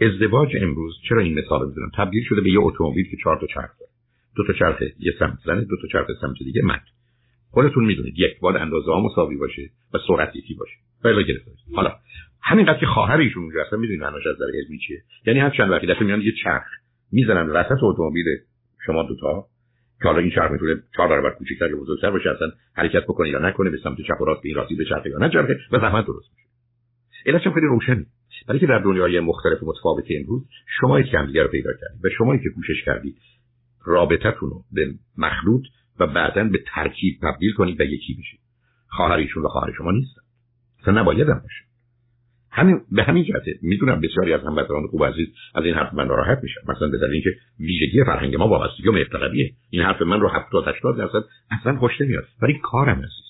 [0.00, 3.46] ازدواج امروز چرا این مثال رو می‌زنم تبدیل شده به یه اتومبیل که چهار تا
[3.46, 3.92] چرخ داره.
[4.36, 6.80] دو تا چرخ یه سمت زنه دو تا چرخ سمت دیگه من
[7.50, 9.62] خودتون می‌دونید یک باد اندازه ها مساوی باشه
[9.94, 10.74] و سرعت یکی باشه.
[11.04, 11.92] بلا گرفته حالا
[12.42, 15.02] همینقدر که خواهر ایشون اونجا هستن می‌دونید معناش از نظر علمی چیه.
[15.26, 16.66] یعنی هر چند وقتی دفعه میان یه چرخ
[17.12, 18.24] می‌زنن وسط اتومبیل
[18.86, 19.46] شما دوتا
[20.02, 23.38] که حالا این چرخ می‌تونه چهار برابر کوچیک‌تر یا بزرگتر باشه اصلا حرکت بکنه یا
[23.38, 26.06] نکنه به سمت چپ و راست به این راستی به چرخه یا نچرخه و زحمت
[26.06, 26.48] درست میشه.
[27.26, 28.06] علتش خیلی روشنه.
[28.48, 30.48] برای که در دنیای مختلف متفاوت امروز
[30.80, 33.16] شما که همدیگه رو پیدا کردید و شما که کوشش کردید
[33.84, 35.62] رابطتون رو به مخلوط
[36.00, 38.40] و بعدا به ترکیب تبدیل کنید و یکی بشید.
[38.88, 40.20] خواهر ایشون و خواهر شما نیستن.
[40.82, 41.67] اصلا نباید هم باشه.
[42.58, 46.38] همین به همین جهته می‌دونم بسیاری از هموطنان خوب عزیز از این حرف من ناراحت
[46.42, 46.60] میشن.
[46.68, 50.68] مثلا به دلیل اینکه ویژگی فرهنگ ما وابستگی و مفتقدیه این حرف من رو 70
[50.68, 53.28] 80 درصد اصلا خوش نمیاد ولی کارم عزیز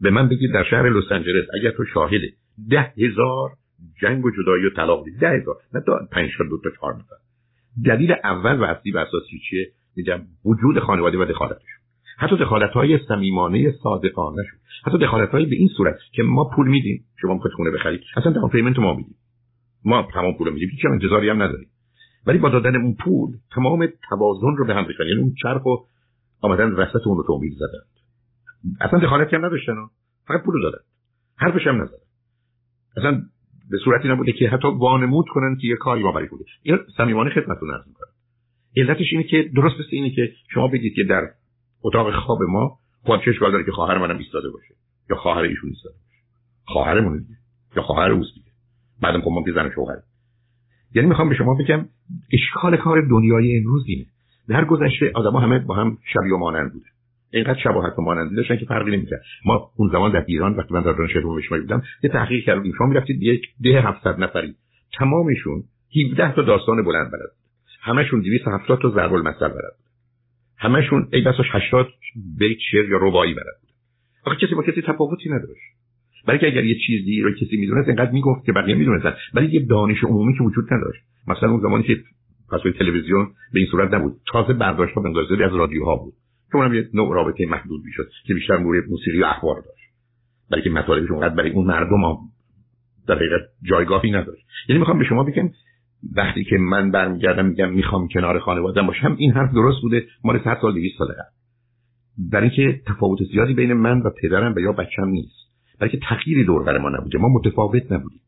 [0.00, 2.20] به من بگید در شهر لس آنجلس اگر تو شاهد
[2.70, 3.50] ده هزار
[4.02, 5.56] جنگ و جدایی و طلاق ده هزار.
[5.74, 7.16] نه تا پنج دو تا چهار نفر
[7.84, 11.83] دلیل اول و اصلی و اساسی چیه؟ میگم وجود خانواده و دخالتشون.
[12.18, 16.68] حتی دخالت های صمیمانه صادقانه شون حتی دخالت های به این صورت که ما پول
[16.68, 17.04] میدیم.
[17.20, 18.00] شما می‌خواید خونه بخرید.
[18.16, 19.14] اصلا تمام پیمنت ما میدیم.
[19.84, 20.68] ما تمام پول میدیم.
[20.68, 21.68] هیچ انتظاری هم نداریم.
[22.26, 25.06] ولی با دادن اون پول تمام توازن رو به هم ریختن.
[25.06, 25.76] یعنی اون چرخ و
[26.40, 27.84] آمدن وسط اون اتومبیل زدن.
[28.80, 29.74] اصلا دخالتی هم نداشتن.
[30.26, 30.78] فقط پول دادن.
[31.36, 32.04] حرفش هم نزدن
[32.96, 33.22] اصلا
[33.70, 37.30] به صورتی نبوده که حتی وانمود کنن که یه کاری ما برای بوده این صمیمانه
[37.30, 38.08] خدمتتون عرض می‌کنم.
[38.76, 41.30] علتش اینه که درست مثل اینه که شما بگید که در
[41.84, 44.74] اتاق خواب ما خود چه اشکال که خواهر منم ایستاده باشه.
[45.10, 46.22] یا خواهر ایشون ایستاده باشه.
[46.64, 47.34] خواهرمون دیگه.
[47.76, 48.50] یا خواهر اوست دیگه.
[49.02, 49.96] بعدم خب ما زن شوهر
[50.94, 51.88] یعنی می‌خوام به شما بگم
[52.32, 54.06] اشکال کار دنیای امروز اینه.
[54.48, 56.86] در گذشته آدما همه با هم شبیه و مانند بوده.
[57.30, 59.22] اینقدر شباهت و مانند داشتن که فرقی نمی‌کرد.
[59.44, 62.72] ما اون زمان در ایران وقتی من در دانشگاه روم بودم یه تحقیق کردیم.
[62.78, 64.54] شما می‌رفتید یک ده 700 نفری.
[64.98, 65.64] تمامشون
[66.10, 67.30] 17 تا داستان بلند بلد
[67.80, 69.83] همشون 270 تا ضرب المثل بلد
[70.64, 71.88] همشون ای بساش 80
[72.38, 73.42] بیت شعر یا ربایی بود
[74.24, 75.62] آخه کسی با کسی تفاوتی نداشت.
[76.26, 79.14] برای که اگر یه چیزی رو کسی می‌دونست اینقدر می‌گفت که بقیه می‌دونستن.
[79.34, 81.00] ولی یه دانش عمومی که وجود نداشت.
[81.26, 81.96] مثلا اون زمانی که
[82.52, 84.12] پسوی تلویزیون به این صورت نبود.
[84.32, 86.14] تازه برداشت ها به از رادیوها بود.
[86.52, 89.90] که اونم یه نوع رابطه محدود می‌شد که بیشتر روی موسیقی و اخبار داشت.
[90.50, 92.18] برای که مطالبش اونقدر برای اون مردم ها
[93.08, 94.46] در حقیقت جایگاهی نداشت.
[94.68, 95.50] یعنی می‌خوام به شما بگم
[96.12, 100.58] وقتی که من برمیگردم میگم می‌خوام کنار خانواده‌ام باشم این حرف درست بوده مال 100
[100.60, 101.34] سال 200 سال قبل
[102.30, 105.44] برای اینکه تفاوت زیادی بین من و پدرم و یا بچم نیست.
[105.80, 107.18] برای که تغییری دور ما نبوده.
[107.18, 108.20] ما متفاوت نبودیم.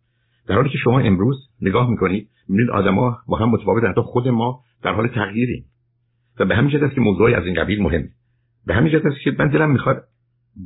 [0.49, 4.61] در حالی که شما امروز نگاه می‌کنید می‌بینید آدما با هم متفاوت حتی خود ما
[4.83, 5.65] در حال تغییریم.
[6.41, 8.09] و به همین جهت که موضوعی از این قبیل مهمه.
[8.67, 10.03] به همین جهت که من دلم می‌خواد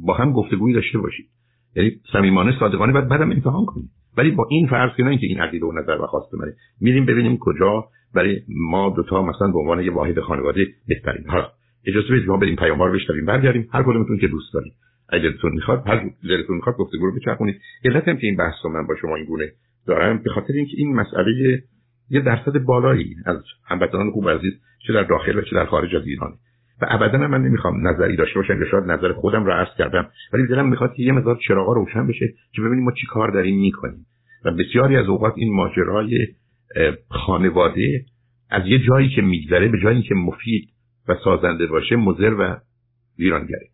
[0.04, 1.26] با هم گفتگویی داشته باشید
[1.76, 5.40] یعنی صمیمانه صادقانه بعد بعدم امتحان کنید ولی با این فرض که نه اینکه این
[5.40, 9.84] عقیده و نظر و خواسته منه میریم ببینیم کجا برای ما دوتا مثلا به عنوان
[9.84, 11.24] یه واحد خانواده بهترین.
[11.28, 11.48] حالا
[11.86, 14.72] اجازه بدید ما بریم پیام‌ها رو بشنویم برگردیم هر کدومتون که دوست دارید.
[15.08, 17.60] اگه دلتون می‌خواد هر دلتون می‌خواد گفتگو رو بچرخونید.
[17.84, 19.52] علت هم که این بحث رو من با شما این گونه
[19.86, 21.62] دارم به خاطر اینکه این مسئله
[22.10, 24.52] یه درصد بالایی از هموطنان خوب عزیز
[24.86, 26.34] چه در داخل و چه در خارج از ایرانه.
[26.82, 30.08] و ابدا من نمی‌خوام نظری داشته باشم که شاید نظر خودم رو عرض کردم.
[30.32, 33.60] ولی دلم می‌خواد که یه مقدار چراغا روشن بشه که ببینیم ما چی کار داریم
[33.60, 34.06] می‌کنیم.
[34.44, 36.28] و بسیاری از اوقات این ماجرای
[37.10, 38.04] خانواده
[38.50, 40.68] از یه جایی که میگذره به جایی که مفید
[41.08, 42.60] و سازنده باشه مضر و
[43.18, 43.68] ویرانگره.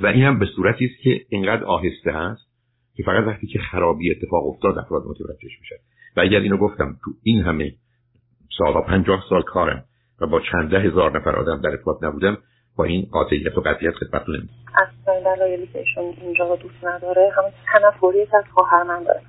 [0.00, 2.50] و این هم به صورتی است که اینقدر آهسته هست
[2.96, 5.76] که فقط وقتی که خرابی اتفاق افتاد افراد متوجه میشن.
[6.16, 7.72] و اگر اینو گفتم تو این همه
[8.58, 9.84] سال پنجاه سال کارم
[10.20, 12.38] و با چند ده هزار نفر آدم در ارتباط نبودم
[12.76, 17.50] با این قاطعیت و قطعیت خدمت نمیدم از دلایلی که ایشون اینجا دوست نداره همون
[17.72, 19.22] تنفری از خواهر من داره.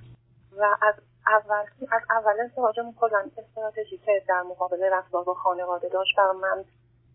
[0.58, 0.94] و از
[1.28, 6.64] اول از اول ازدواجمون کلا استراتژی که در مقابل رفتار با خانواده داشت برای من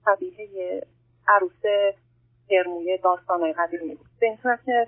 [0.05, 0.83] طبیعه
[1.29, 1.93] عروس
[2.51, 4.07] هرموی داستانهای قدیمی بود.
[4.21, 4.87] به این صورت که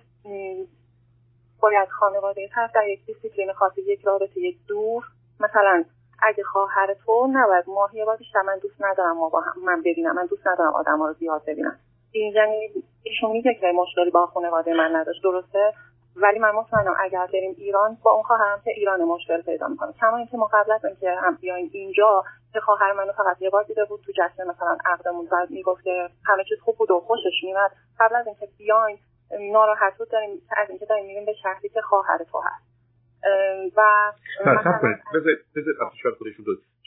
[1.60, 5.04] باید خانواده طرف در یک دیسیپلین خاصی یک رابطه دور
[5.40, 5.84] مثلا
[6.22, 10.14] اگه خواهر تو نباید ماهی بار بیشتر من دوست ندارم ما با هم من ببینم.
[10.14, 11.78] من دوست ندارم آدم رو زیاد ببینم.
[12.12, 12.70] این یعنی
[13.02, 15.22] ایشون میگه که مشکلی با خانواده من نداشت.
[15.22, 15.72] درسته؟
[16.16, 19.92] ولی من مطمئنم اگر بریم ایران با اون خواهرم که ایران مشکل پیدا می‌کنه.
[19.92, 23.64] کما اینکه ما قبل از اینکه هم بیایم اینجا که خواهر منو فقط یه بار
[23.64, 25.26] دیده بود تو جشن مثلا عقدمون.
[25.26, 28.98] زد می‌گفت که همه چیز خوب بود و خوشش میاد قبل از اینکه بیایم
[29.52, 32.67] ناراحت بود داریم از اینکه داریم میریم به شهری که خواهر تو هست.
[33.76, 34.12] و
[34.46, 34.80] مثلا
[35.56, 36.44] بذار خودشون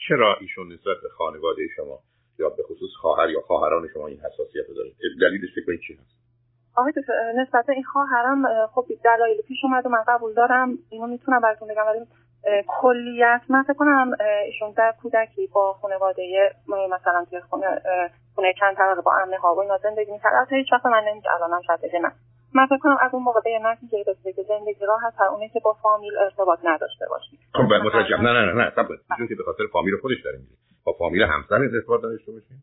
[0.08, 1.98] چرا ایشون نسبت به خانواده شما
[2.38, 4.90] یا به خصوص خواهر یا خواهران شما این حساسیت رو داره
[5.20, 6.22] دلیلش فکر چی هست؟
[6.76, 6.92] آقای
[7.36, 10.78] نسبت این خواهرم خب دلایل پیش اومد و من قبول دارم.
[10.90, 12.06] اینو می‌تونم براتون بگم ولی
[12.66, 14.12] کلیت من فکر کنم
[14.46, 16.50] ایشون در کودکی با خانواده
[16.90, 17.82] مثلا توی خونه
[18.34, 20.34] خونه چند طبقه با امن ها و اینا زندگی می‌کرد.
[20.34, 21.80] البته هیچ وقت من نمیگه الانم شاید
[22.54, 25.60] من فکر کنم از اون موقع به نتیجه رسیده که زندگی راحت تر اونه که
[25.64, 28.72] با فامیل ارتباط نداشته باشی خب متوجه نه نه نه نه
[29.20, 32.54] نه که به خاطر فامیل خودش داره میگه با فامیل همسر ارتباط داشته باشی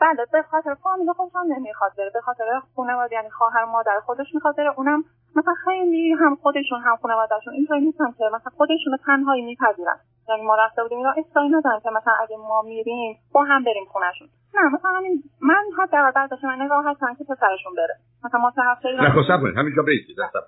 [0.00, 2.10] بله به خاطر فامیل خودش هم نمی‌خواد بره.
[2.10, 2.44] به خاطر
[2.76, 4.78] خانواده یعنی خواهر مادر خودش می‌خواد بره.
[4.78, 5.04] اونم
[5.36, 9.96] مثلا خیلی هم خودشون هم خانوادهشون اینطوری نیستن که مثلا خودشون تنهایی میپذیرن.
[10.28, 10.98] یعنی ما رفته بودیم.
[10.98, 14.28] اینا اصلا ندارن که مثلا اگه ما میریم با هم بریم خونهشون.
[14.54, 17.96] نه مثلا همین من در برداشت من نگاه هستن که پسرشون بره.
[18.24, 20.40] مثلا ما سه هفته نه خب صبر همینجا بیستید صبر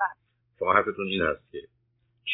[0.00, 0.08] بله.
[0.58, 1.58] شما حرفتون این است که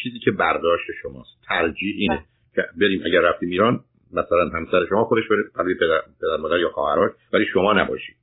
[0.02, 1.30] چیزی که برداشت شماست.
[1.48, 2.24] ترجیح اینه بله.
[2.54, 3.02] که بریم.
[3.06, 7.44] اگر رفتیم ایران مثلا همسر شما خودش بره برای پدر, پدر مادر یا خواهرش ولی
[7.52, 8.16] شما نباشید.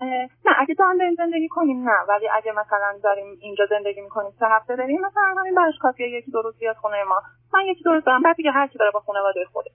[0.00, 1.96] نه اگه داریم بریم زندگی کنیم نه.
[2.08, 6.30] ولی اگه مثلا داریم اینجا زندگی می‌کنیم سه هفته بریم مثلا همین براش کافیه یکی
[6.30, 7.22] دو روز بیاد خونه ما.
[7.54, 9.72] من یکی دو روز برم بعد دیگه هر کی بره با خانواده خودش.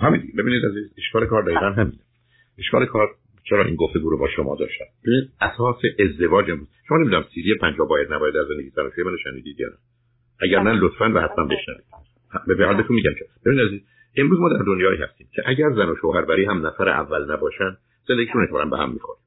[0.00, 1.98] همین ببینید از اشکال کار دقیقا همین
[2.58, 3.08] اشکال کار
[3.48, 7.88] چرا این گفته رو با شما داشتم؟ ببینید اساس ازدواج امروز شما نمی‌دونم سیری پنجاه
[7.88, 9.74] باید نباید از زندگی طرفی من شنیدید یا نه.
[10.40, 11.84] اگر نه لطفا و حتما بشنوید.
[12.58, 13.80] به حالتون میگم که ببینید عزیز
[14.16, 17.76] امروز ما در دنیایی هستیم که اگر زن و شوهر برای هم نفر اول نباشن
[18.08, 19.18] زندگیشون احتمالاً به هم می‌خوره.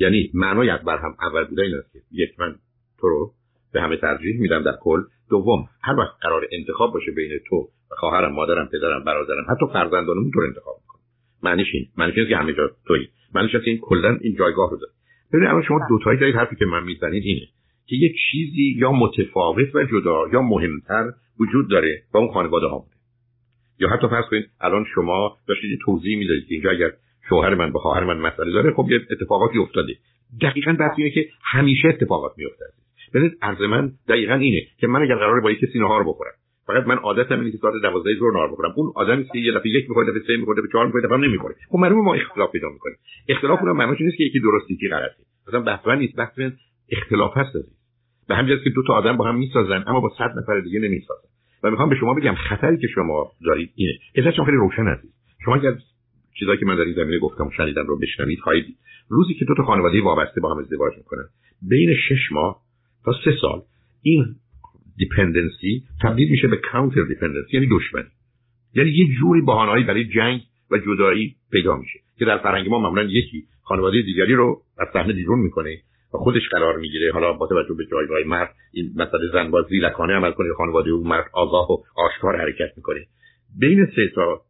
[0.00, 2.54] یعنی معنای بر هم اول بوده این است که یک من
[3.00, 3.32] تو رو
[3.72, 5.02] به همه ترجیح میدم در کل.
[5.30, 7.56] دوم هر وقت قرار انتخاب باشه بین تو
[7.90, 11.00] و خواهرم مادرم پدرم برادرم حتی فرزندانم تو انتخاب می‌کنم.
[11.42, 11.86] معنیش این.
[11.96, 13.08] معنیش که همه جا تویی.
[13.34, 14.92] معنیش این کلا این جایگاه رو داره.
[15.32, 17.46] ببینید اما شما دو تایی دارید حرفی که من می‌زنید اینه
[17.86, 22.86] که یک چیزی یا متفاوت و جدا یا مهمتر وجود داره با اون خانواده ها
[23.78, 26.92] یا حتی فرض کنید الان شما داشتید توضیح می‌دادید اینجا اگر
[27.30, 29.94] شوهر من با خواهر من مسئله داره خب یه اتفاقاتی افتاده.
[30.42, 32.64] دقیقا بحث اینه که همیشه اتفاقات میفته
[33.14, 36.32] ببینید عرض من دقیقا اینه که من اگر قراره با کسی نهار بخورم
[36.66, 38.72] فقط من عادتم اینه که ساعت 12 ظهر نهار بخورم.
[38.76, 41.54] اون آدمی که یه دفعه یک می‌خوره دفعه سه می‌خوره دفعه چهار می‌خوره دفعه نمی‌خوره.
[41.68, 42.96] خب معلومه ما اختلاف پیدا می‌کنیم.
[43.28, 45.22] اختلاف اون معنیش نیست که یکی درستی یکی غلطه.
[45.48, 46.40] مثلا بحث نیست بحث
[46.92, 47.52] اختلاف هست
[48.28, 51.28] به همین که دو تا آدم با هم می‌سازن اما با صد نفر دیگه نمی‌سازن.
[51.62, 53.92] و می‌خوام به شما بگم خطری که شما دارید اینه.
[54.16, 55.10] ازش خیلی روشن هستید.
[55.44, 55.74] شما اگر
[56.40, 58.76] چیزایی که من در این زمینه گفتم و شنیدم رو بشنوید خواهید
[59.08, 61.24] روزی که دو تا خانواده وابسته با هم ازدواج می‌کنن.
[61.62, 62.62] بین شش ماه
[63.04, 63.62] تا سه سال
[64.02, 64.24] این
[64.96, 68.08] dependency تبدیل میشه به counter dependency یعنی دشمنی.
[68.74, 73.02] یعنی یه جوری بهانه‌ای برای جنگ و جدایی پیدا میشه که در فرهنگ ما معمولا
[73.02, 75.76] یکی خانواده دیگری رو از صحنه بیرون می‌کنه
[76.14, 77.12] و خودش قرار می‌گیره.
[77.12, 81.08] حالا با توجه به جایگاه مرد این مسئله زن باز زیرکانه عمل کنه خانواده او
[81.08, 83.06] مرد آگاه و آشکار حرکت می‌کنه.
[83.58, 84.42] بین سه تا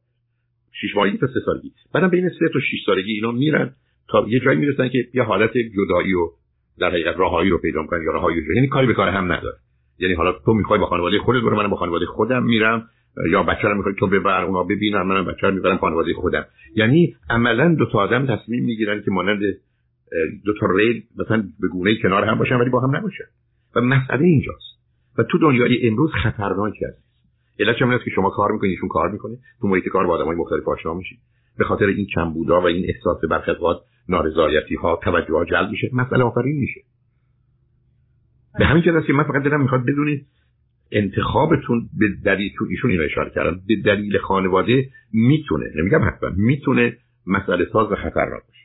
[0.81, 1.73] شش ماهگی تا سه سالگی.
[1.95, 3.71] بعدم بین سه تا 6 سالگی اینا میرن
[4.09, 6.31] تا یه جایی می‌رسن که یه حالت جدایی و
[6.79, 9.57] در حقیقت راههایی رو پیدا کنن یا راههایی یعنی کاری به کار هم نداره.
[9.99, 12.89] یعنی حالا تو می‌خوای با خانواده خودت برو منم با خانواده خودم میرم.
[13.31, 16.45] یا بچه رو می‌خوای تو ببر اونا ببینن منم بچه رو می‌برم خانواده خودم.
[16.77, 19.41] یعنی عملا دو تا آدم تصمیم می‌گیرن که مانند
[20.45, 23.25] دو تا ریل مثلا به گونه کنار هم باشن ولی با هم نباشن.
[23.77, 24.81] و مسئله اینجاست.
[25.19, 27.10] و تو دنیای امروز خطرناک است
[27.61, 30.69] علتش هم که شما کار می‌کنید ایشون کار می‌کنه تو محیط کار با آدمای مختلف
[30.69, 31.19] آشنا میشید
[31.59, 33.53] به خاطر این کمبودا و این احساس برخی
[34.09, 35.91] نارضایتی ها توجه ها جلب میشه.
[35.93, 36.81] مسئله آفرین میشه.
[38.59, 40.27] به همین جهت که من فقط دلم می‌خواد بدونید
[40.93, 46.97] انتخابتون به دلیل تو ایشون اینو اشاره کردم به دلیل خانواده می‌تونه نمیگم حتما می‌تونه
[47.27, 48.65] مسئله ساز و خطرناک باشه.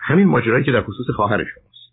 [0.00, 1.83] همین ماجرایی که در خصوص خواهر شماست.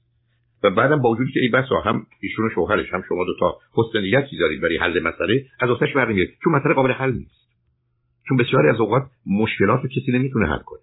[0.63, 4.37] و بعدم با وجودی که ای بسا هم ایشون شوهرش هم شما دو تا نیتی
[4.37, 7.41] دارید برای حل مسئله از آتش برنمیاد چون مسئله قابل حل نیست.
[8.27, 10.79] چون بسیاری از اوقات مشکلات رو کسی نمی‌تونه حل کنه.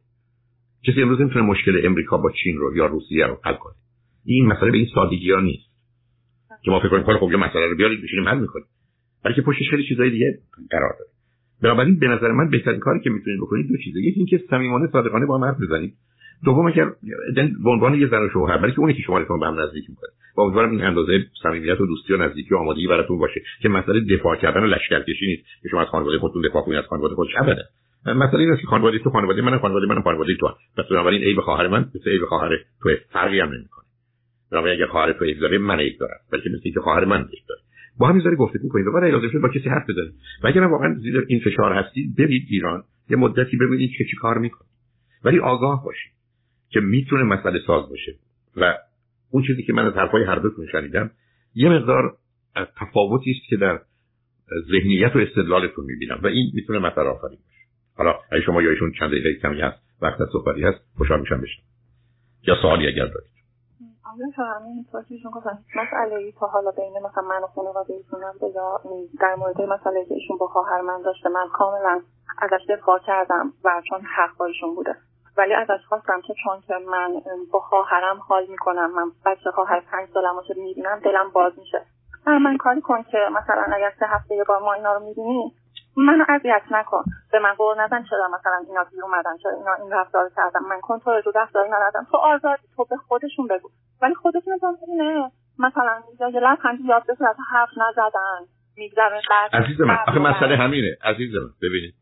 [0.86, 3.74] کسی امروز نمی‌تونه مشکل امریکا با چین رو یا روسیه رو حل کنه.
[4.24, 5.68] این مسئله به این سادگی ها نیست.
[6.62, 8.66] که ما فکر کنیم خب یه مسئله رو بیارید بشینیم حل می‌کنیم.
[9.24, 10.38] بلکه پشتش خیلی چیزای دیگه
[10.70, 11.10] قرار داره.
[11.62, 14.00] بنابراین به نظر من بهترین کاری که می‌تونید بکنید دو چیزه.
[14.00, 15.94] یکی اینکه صمیمانه صادقانه با هم حرف بزنید.
[16.44, 16.87] دوم اگر
[17.64, 20.11] به عنوان یه زن و شوهر برای که اونی که شما به هم نزدیک می‌کنه.
[20.37, 24.16] با امیدوارم این اندازه صمیمیت و دوستی و نزدیکی و آمادگی براتون باشه که مسئله
[24.16, 27.31] دفاع کردن و لشکرکشی نیست که شما از خانواده خودتون دفاع کنید از خانواده خودش
[27.38, 27.62] ابدا.
[28.07, 31.42] مثلا این است که خانواده تو خانواده من خانواده من خانواده تو پس بنابراین عیب
[31.42, 33.85] خواهر من مثل عیب خواهر تو فرقی هم نمی‌کنه.
[34.53, 36.18] بنابراین اگر خواهر تو عیب داره من عیب دارم.
[36.33, 37.61] بلکه مثل اینکه خواهر من عیب داره.
[37.98, 40.14] با همین ذره گفتگو کنید و بعد لازم شد با کسی حرف بزنید.
[40.44, 42.83] و اگر واقعا زیر این فشار هستید برید ایران.
[43.11, 44.68] یه مدتی ببینید که چی کار می‌کنه.
[45.24, 46.17] ولی آگاه باشید.
[46.68, 48.14] که می‌تونه مسئله ساز باشه.
[48.57, 48.78] و
[49.31, 51.11] اون چیزی که من از حرفای هر دوتون شنیدم
[51.54, 52.16] یه مقدار
[52.81, 53.81] تفاوتی است که در
[54.70, 56.20] ذهنیت و استدلالتون می‌بینم.
[56.22, 57.64] و این می‌تونه مسئله آفرین باشه.
[57.96, 61.62] حالا اگه شما یا ایشون چند دقیقه کمی هست وقت صحبتی هست خوشحال میشم بشم
[62.42, 63.38] یا سوالی اگر دارید.
[65.76, 68.81] مسئله ای تا حالا بین مثلا من و خانواده ایشونم یا
[69.20, 72.00] در مورد مسئله ایشون با خواهر من داشته من کاملا
[72.38, 74.94] ازش دفاع کردم و چون حق با ایشون بوده.
[75.38, 77.11] ولی ازش خواستم که چون که من
[77.53, 81.83] با خواهرم حال می‌کنم من بچه خواهر پنج سالم رو می‌بینم دلم باز میشه.
[82.27, 85.53] من کاری کن که مثلا اگر سه هفته یه بار ما اینا رو می‌بینیم
[85.96, 87.03] منو اذیت نکن.
[87.33, 90.61] به من قول نزن چرا مثلا اینا دیر اومدن چرا اینا این رفتار کردن.
[90.70, 93.68] من کنترل رو رفتاری ندادم تو آزاد تو به خودشون بگو.
[94.03, 94.59] ولی خودشون
[94.98, 95.31] نه.
[95.59, 98.40] مثلا یه لبخندی یاد بسه حرف نزدن.
[98.77, 99.20] میگذره
[99.53, 100.96] عزیز من آخه مسئله همینه.
[101.05, 101.94] عزیز من ببینید.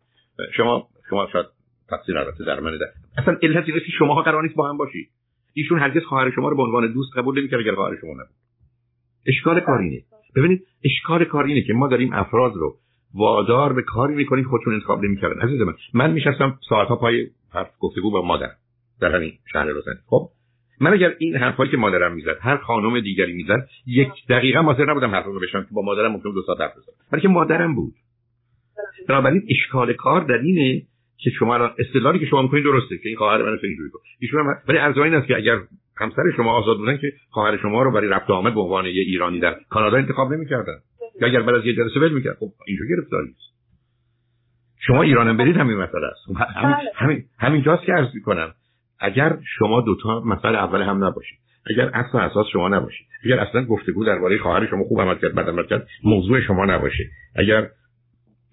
[0.56, 1.46] شما شما شاید
[1.90, 2.78] تقصیر البته در من.
[3.18, 5.10] اصلا علت اینه که شماها قرار نیست با هم باشید
[5.52, 8.36] ایشون هرگز خواهر شما رو به عنوان دوست قبول نمی‌کرد اگر خواهر شما نبود.
[9.26, 10.02] اشکال کار اینه
[10.36, 12.76] ببینید اشکال کار اینه که ما داریم افراد رو
[13.14, 15.40] وادار به کاری می‌کنیم خودشون انتخاب نمی‌کردن.
[15.40, 18.50] عزیز من من میشستم ساعتها پای حرف گفتگو با مادر
[19.00, 20.28] در همین شهر لوزن خب؟
[20.80, 25.10] من اگر این حرفایی که مادرم می‌زد هر خانم دیگری می‌زد یک دقیقه حاضر نبودم
[25.10, 26.94] حرف رو بشنم که با مادرم ممکن دو ساعت حرف بزنم.
[27.12, 27.94] بلکه مادرم بود.
[29.08, 30.82] بنابراین اشکال کار در اینه
[31.18, 33.98] که شما الان استدلالی که شما می‌کنید درسته که این خواهر من اینجوری کن.
[34.20, 35.58] ایشون هم ولی ارزش این است که اگر
[35.96, 39.40] همسر شما آزاد بودن که خواهر شما رو برای رفت آمد به عنوان یه ایرانی
[39.40, 40.78] در کانادا انتخاب نمی‌کردن.
[41.20, 43.56] یا اگر بعد از یه جلسه ول می‌کرد خب اینجا گرفتاری است
[44.86, 46.40] شما ایرانم برید همین مسئله است.
[46.56, 46.90] همین بله.
[46.94, 48.54] همین همینجاست که عرض می‌کنم.
[49.00, 51.38] اگر شما دوتا مسئله اول هم نباشید
[51.70, 55.48] اگر اصلا اساس شما نباشید اگر اصلا گفتگو درباره خواهر شما خوب عمل کرد بد
[55.48, 57.04] عمل کرد موضوع شما نباشه.
[57.36, 57.68] اگر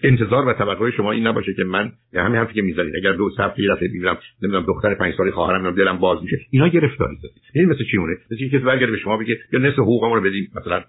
[0.04, 2.96] انتظار و توقع شما این نباشه که من همین حرفی که می‌زنید.
[2.96, 6.38] اگر دو صفحه یه دفعه می‌بینم نمی‌دونم دختر پنج سالی خواهرم دلم باز میشه.
[6.50, 9.80] اینا گرفتاری است این مثل چی مونه؟ مثل اینکه برگرده به شما بگه یا نصف
[9.80, 10.84] حقوقم رو بدیم مثلا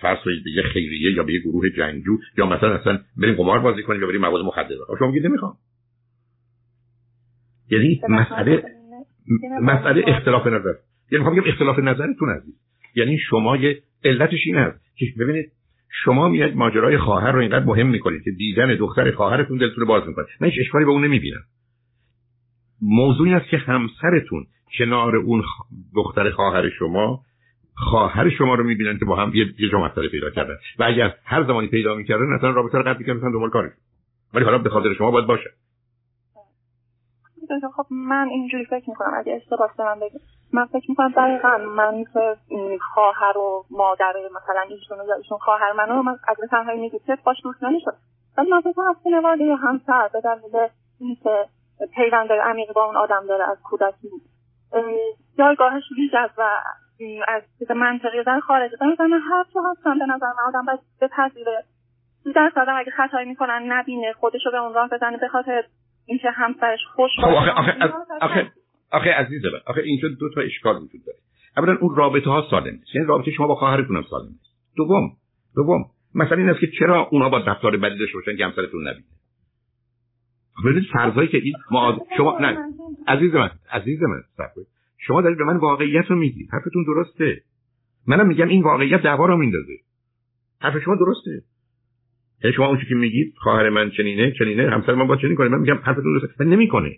[0.00, 3.58] فرض کنید به یه خیریه یا به یه گروه جنگجو یا مثلا اصلا بریم قمار
[3.58, 5.56] بازی کنیم یا بریم مواد مخدر شما میگید نمی‌خوام.
[7.70, 8.62] یعنی مسئله
[9.62, 10.74] مسئله اختلاف نظر.
[11.10, 12.54] یعنی می‌خوام بگم اختلاف نظرتون عزیز
[12.94, 15.52] یعنی شما یه علتش این است که ببینید
[15.90, 20.08] شما میاد ماجرای خواهر رو اینقدر مهم می‌کنید که دیدن دختر خواهرتون دلتون رو باز
[20.08, 20.24] می‌کنه.
[20.40, 21.40] من هیچ اشکالی به اون نمی‌بینم.
[22.82, 24.46] موضوعی است که همسرتون
[24.78, 25.42] کنار اون
[25.94, 27.22] دختر خواهر شما
[27.74, 30.54] خواهر شما رو می‌بینن که با هم یه جمع پیدا کردن.
[30.78, 33.72] و اگر هر زمانی پیدا می‌کردن اصلا رابطه رو قطع می‌کردن دنبال کارش
[34.34, 35.50] ولی حالا به خاطر شما باید باشه.
[37.76, 40.20] خب من اینجوری فکر می‌کنم اگه اشتباه من بگم.
[40.52, 42.36] من فکر می‌کنم دقیقا من که
[42.94, 47.36] خواهر و مادر مثلا ایشون یا ایشون خواهر منو من از تنهایی میگید که باش
[47.42, 47.94] دوست نمی‌شد
[48.38, 50.68] ولی من فکر از خانواده همسر به دلیل
[51.00, 51.46] اینکه
[51.94, 54.10] پیوند عمیق با اون آدم داره از کودکی
[55.38, 56.48] جایگاهش ویژه و
[57.28, 60.80] از چیز منطقی در خارج مثلا من هر چه هستم به نظر من آدم باید
[61.00, 61.64] بپذیره.
[62.34, 65.64] در آدم اگه خطایی می‌کنن نبینه خودشو به اون راه بزنه به خاطر
[66.06, 67.72] اینکه همسرش خوش خب آخه آخه
[68.20, 68.52] آخه
[68.90, 71.18] آخه عزیز من آخه اینجا دو تا اشکال وجود داره.
[71.56, 72.94] اولا اون رابطه ها سالم نیست.
[72.94, 74.50] یعنی رابطه شما با خواهرتون هم سالم نیست.
[74.76, 75.12] دوم
[75.56, 79.06] دوم مثلا این است که چرا اونا با رفتار بدی داشته باشن که همسرتون نبینه؟
[80.64, 82.00] ببینید فرضایی که این معاد...
[82.16, 82.58] شما نه
[83.08, 84.22] عزیز من عزیز من
[84.98, 86.48] شما دارید به من واقعیت رو میگید.
[86.52, 87.42] حرفتون درسته.
[88.06, 89.76] منم میگم این واقعیت دعوا رو میندازه.
[90.60, 91.42] حرف شما درسته.
[92.44, 95.48] یعنی شما اون که میگید خواهر من چنینه چنینه همسر من با چنین کنه.
[95.48, 96.96] من میگم حرفتون درسته من نمی‌کنه.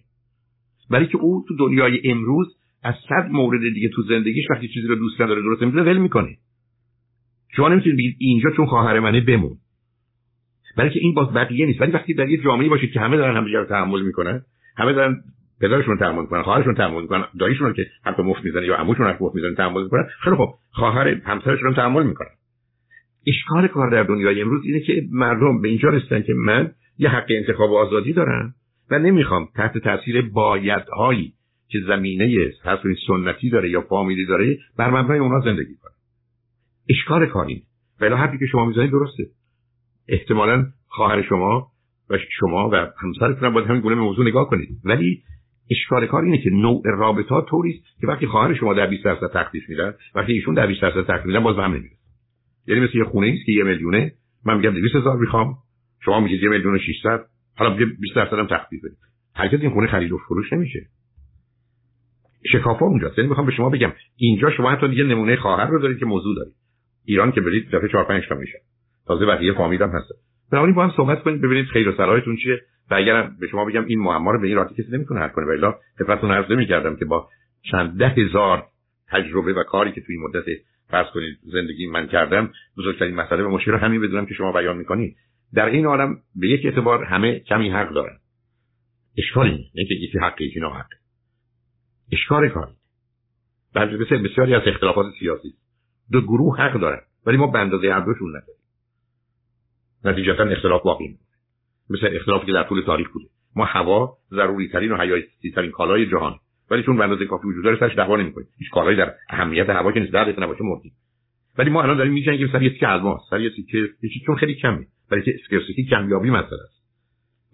[0.90, 4.94] ولی که او تو دنیای امروز از صد مورد دیگه تو زندگیش وقتی چیزی رو
[4.94, 6.36] دوست نداره درست نمی‌دونه ول می‌کنه.
[7.56, 9.56] شما نمی‌تونید بگید اینجا چون خواهر منه بمون.
[10.76, 11.80] برای که این باز بقیه نیست.
[11.80, 14.42] ولی وقتی در یه جامعه باشید که همه دارن همدیگه رو تحمل می‌کنن
[14.76, 15.16] همه دارن
[15.60, 19.06] پدرشون رو تحمل می‌کنن خواهرشون تحمل می‌کنن داییشون رو که حرف مفت می‌زنه یا عموشون
[19.06, 22.37] حرف مفت می‌زنه تحمل می‌کنن خیلی خب خواهر همسرشون رو تحمل می‌کنن.
[23.28, 27.26] اشکال کار در دنیای امروز اینه که مردم به اینجا رسیدن که من یه حق
[27.30, 28.54] انتخاب و آزادی دارم
[28.90, 31.32] و نمی‌خوام تحت تاثیر بایدهایی
[31.68, 35.92] که زمینه تصویر سنتی داره یا فامیلی داره بر مبنای اونا زندگی کنم.
[36.88, 37.62] اشکال کاری
[38.00, 39.26] ولی حرفی که شما می‌زنید درسته.
[40.08, 41.70] احتمالا خواهر شما
[42.10, 44.68] و شما و همسرتون باید همین گونه موضوع نگاه کنید.
[44.84, 45.22] ولی
[45.70, 49.32] اشکال کار اینه که نوع رابطه ها طوری که وقتی خواهر شما در 20 درصد
[49.32, 51.97] تخفیف میدن وقتی ایشون در 20 درصد تخفیف میدن باز به هم نمی‌رسه
[52.68, 54.12] یعنی مثل یه خونه است که یه میلیونه.
[54.46, 55.54] من میگم 200 هزار می‌خوام.
[56.04, 57.26] شما میگید یه میلیون و 600
[57.56, 58.98] حالا 20 درصد هم تخفیف بدید
[59.34, 60.86] هرگز این خونه خرید و فروش نمیشه.
[62.52, 63.18] شکافا اونجاست.
[63.18, 66.36] یعنی می‌خوام به شما بگم اینجا شما حتی دیگه نمونه خواهر رو دارید که موضوع
[66.36, 66.54] دارید.
[67.04, 68.58] ایران که برید دفعه 4 5 تا میشه.
[69.06, 70.08] تازه بقیه فامیل هم هست
[70.52, 72.60] بنابراین با هم صحبت کنید ببینید خیر و صلاحتون چیه.
[72.90, 75.46] و اگرم به شما بگم این معما رو به این راحتی کسی نمی‌تونه حل کنه.
[75.46, 77.28] والا خدمتتون عرض نمی‌کردم که با
[77.62, 78.64] چند ده هزار
[79.08, 80.44] تجربه و کاری که توی مدت
[80.90, 85.16] فرض کنید زندگی من کردم بزرگترین مسئله و مشکل همین بدونم که شما بیان می‌کنید
[85.54, 88.18] در این عالم به یک اعتبار همه کمی حق دارن.
[89.18, 90.88] اشکالی نه که یکی حق یکی حق
[92.12, 92.72] اشکال کاری.
[93.74, 93.86] در
[94.18, 95.54] بسیاری از اختلافات سیاسی.
[96.12, 98.62] دو گروه حق دارن ولی ما به اندازه هر دوشون نداریم.
[100.04, 101.18] نتیجتا اختلاف واقعی
[101.90, 103.26] مثل اختلافی که در طول تاریخ بوده.
[103.56, 106.38] ما هوا ضروری ترین و حیاتی ترین کالای جهان.
[106.70, 109.92] ولی چون به اندازه کافی وجود داره سرش دعوا نمی‌کنیم هیچ کالایی در اهمیت هوا
[109.92, 110.92] که نیست دردت نباشه مردیم.
[111.58, 113.88] ولی ما الان داریم می‌جنگیم سر یه تیکه الماس سر یه تیکه
[114.26, 114.86] چون خیلی کمه.
[115.10, 116.78] برای که اسکرسیتی کمیابی مسئله است.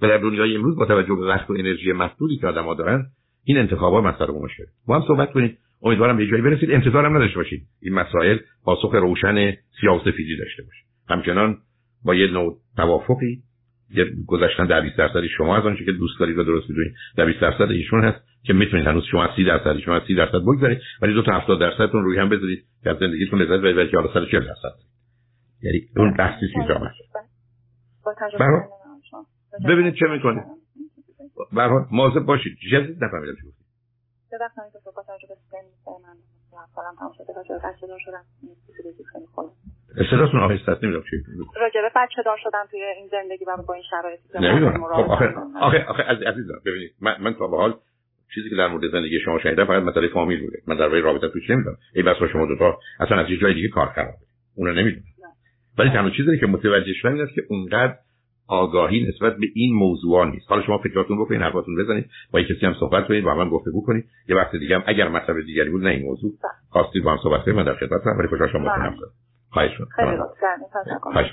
[0.02, 3.06] و در دنیای امروز با توجه به وقت و انرژی محدودی که آدم‌ها دارن
[3.44, 4.64] این انتخابات مسئله مشکل.
[4.88, 6.70] ما هم صحبت کنید امیدوارم به جایی برسید.
[6.70, 7.62] انتظارم نداشته باشید.
[7.82, 10.84] این مسائل پاسخ روشن سیاه و سفیدی داشته باشه.
[11.08, 11.58] همچنان
[12.04, 13.42] با یه نوع توافقی
[13.90, 17.26] یه گذشتن در 20 درصدی شما از آنچه که دوست دارید و درست می‌دونید در
[17.26, 18.33] 20 درصد ایشون هست.
[18.46, 22.04] که می‌تونید هنوز شما 30 درصد شما 30 درصد بگذارید ولی دو تا 70 درصدتون
[22.04, 24.74] روی هم بذارید که از زندگیتون لذت ببرید که حالا 140 درصد.
[25.62, 26.90] یعنی اون بحثی که جامعه
[29.68, 30.44] ببینید چه می‌کنید
[31.52, 32.58] به هر حال مواظب باشید.
[32.62, 33.66] چیزی نفهمیدم چی گفتید
[34.32, 35.56] ببخشید دکتر با توجه به سن
[36.56, 37.32] من سالم تمام شده.
[37.36, 38.24] راجع به بچه دار شدم.
[39.12, 39.50] خیلی خوبه
[40.10, 40.84] صداتون آهسته است.
[40.84, 41.16] نمی‌دونم چی
[41.60, 44.72] راجع به بچه دار شدم توی این زندگی و با این شرایط نمی‌دونم.
[44.72, 46.94] خب آخه آخه آخه عزیزم ببینید.
[47.00, 47.74] من من تا به حال
[48.34, 50.58] چیزی که در مورد زندگی شما شنیدم فقط مسئله فامیل بوده.
[50.66, 51.76] من در رابطه توش نمی‌دونم.
[51.94, 54.16] ای بس شما دو تا اصلا از یه جای دیگه کار خرابه
[54.56, 55.04] اون رو نمی‌دونم
[55.78, 57.94] ولی تنها چیزی که متوجه شدم این است که اونقدر
[58.48, 60.46] آگاهی نسبت به این موضوع نیست.
[60.48, 64.04] حالا شما فکراتون بکنید حرفاتون بزنید با کسی هم صحبت کنید با من گفتگو کنید
[64.28, 66.32] یه وقت دیگه هم اگر مطلب دیگری بود نه این موضوع.
[66.68, 68.18] خواستید با هم صحبت کنید من در خدمتم.
[68.18, 68.68] ولی خوشحال شما
[69.56, 70.16] بله.
[71.00, 71.30] خواهش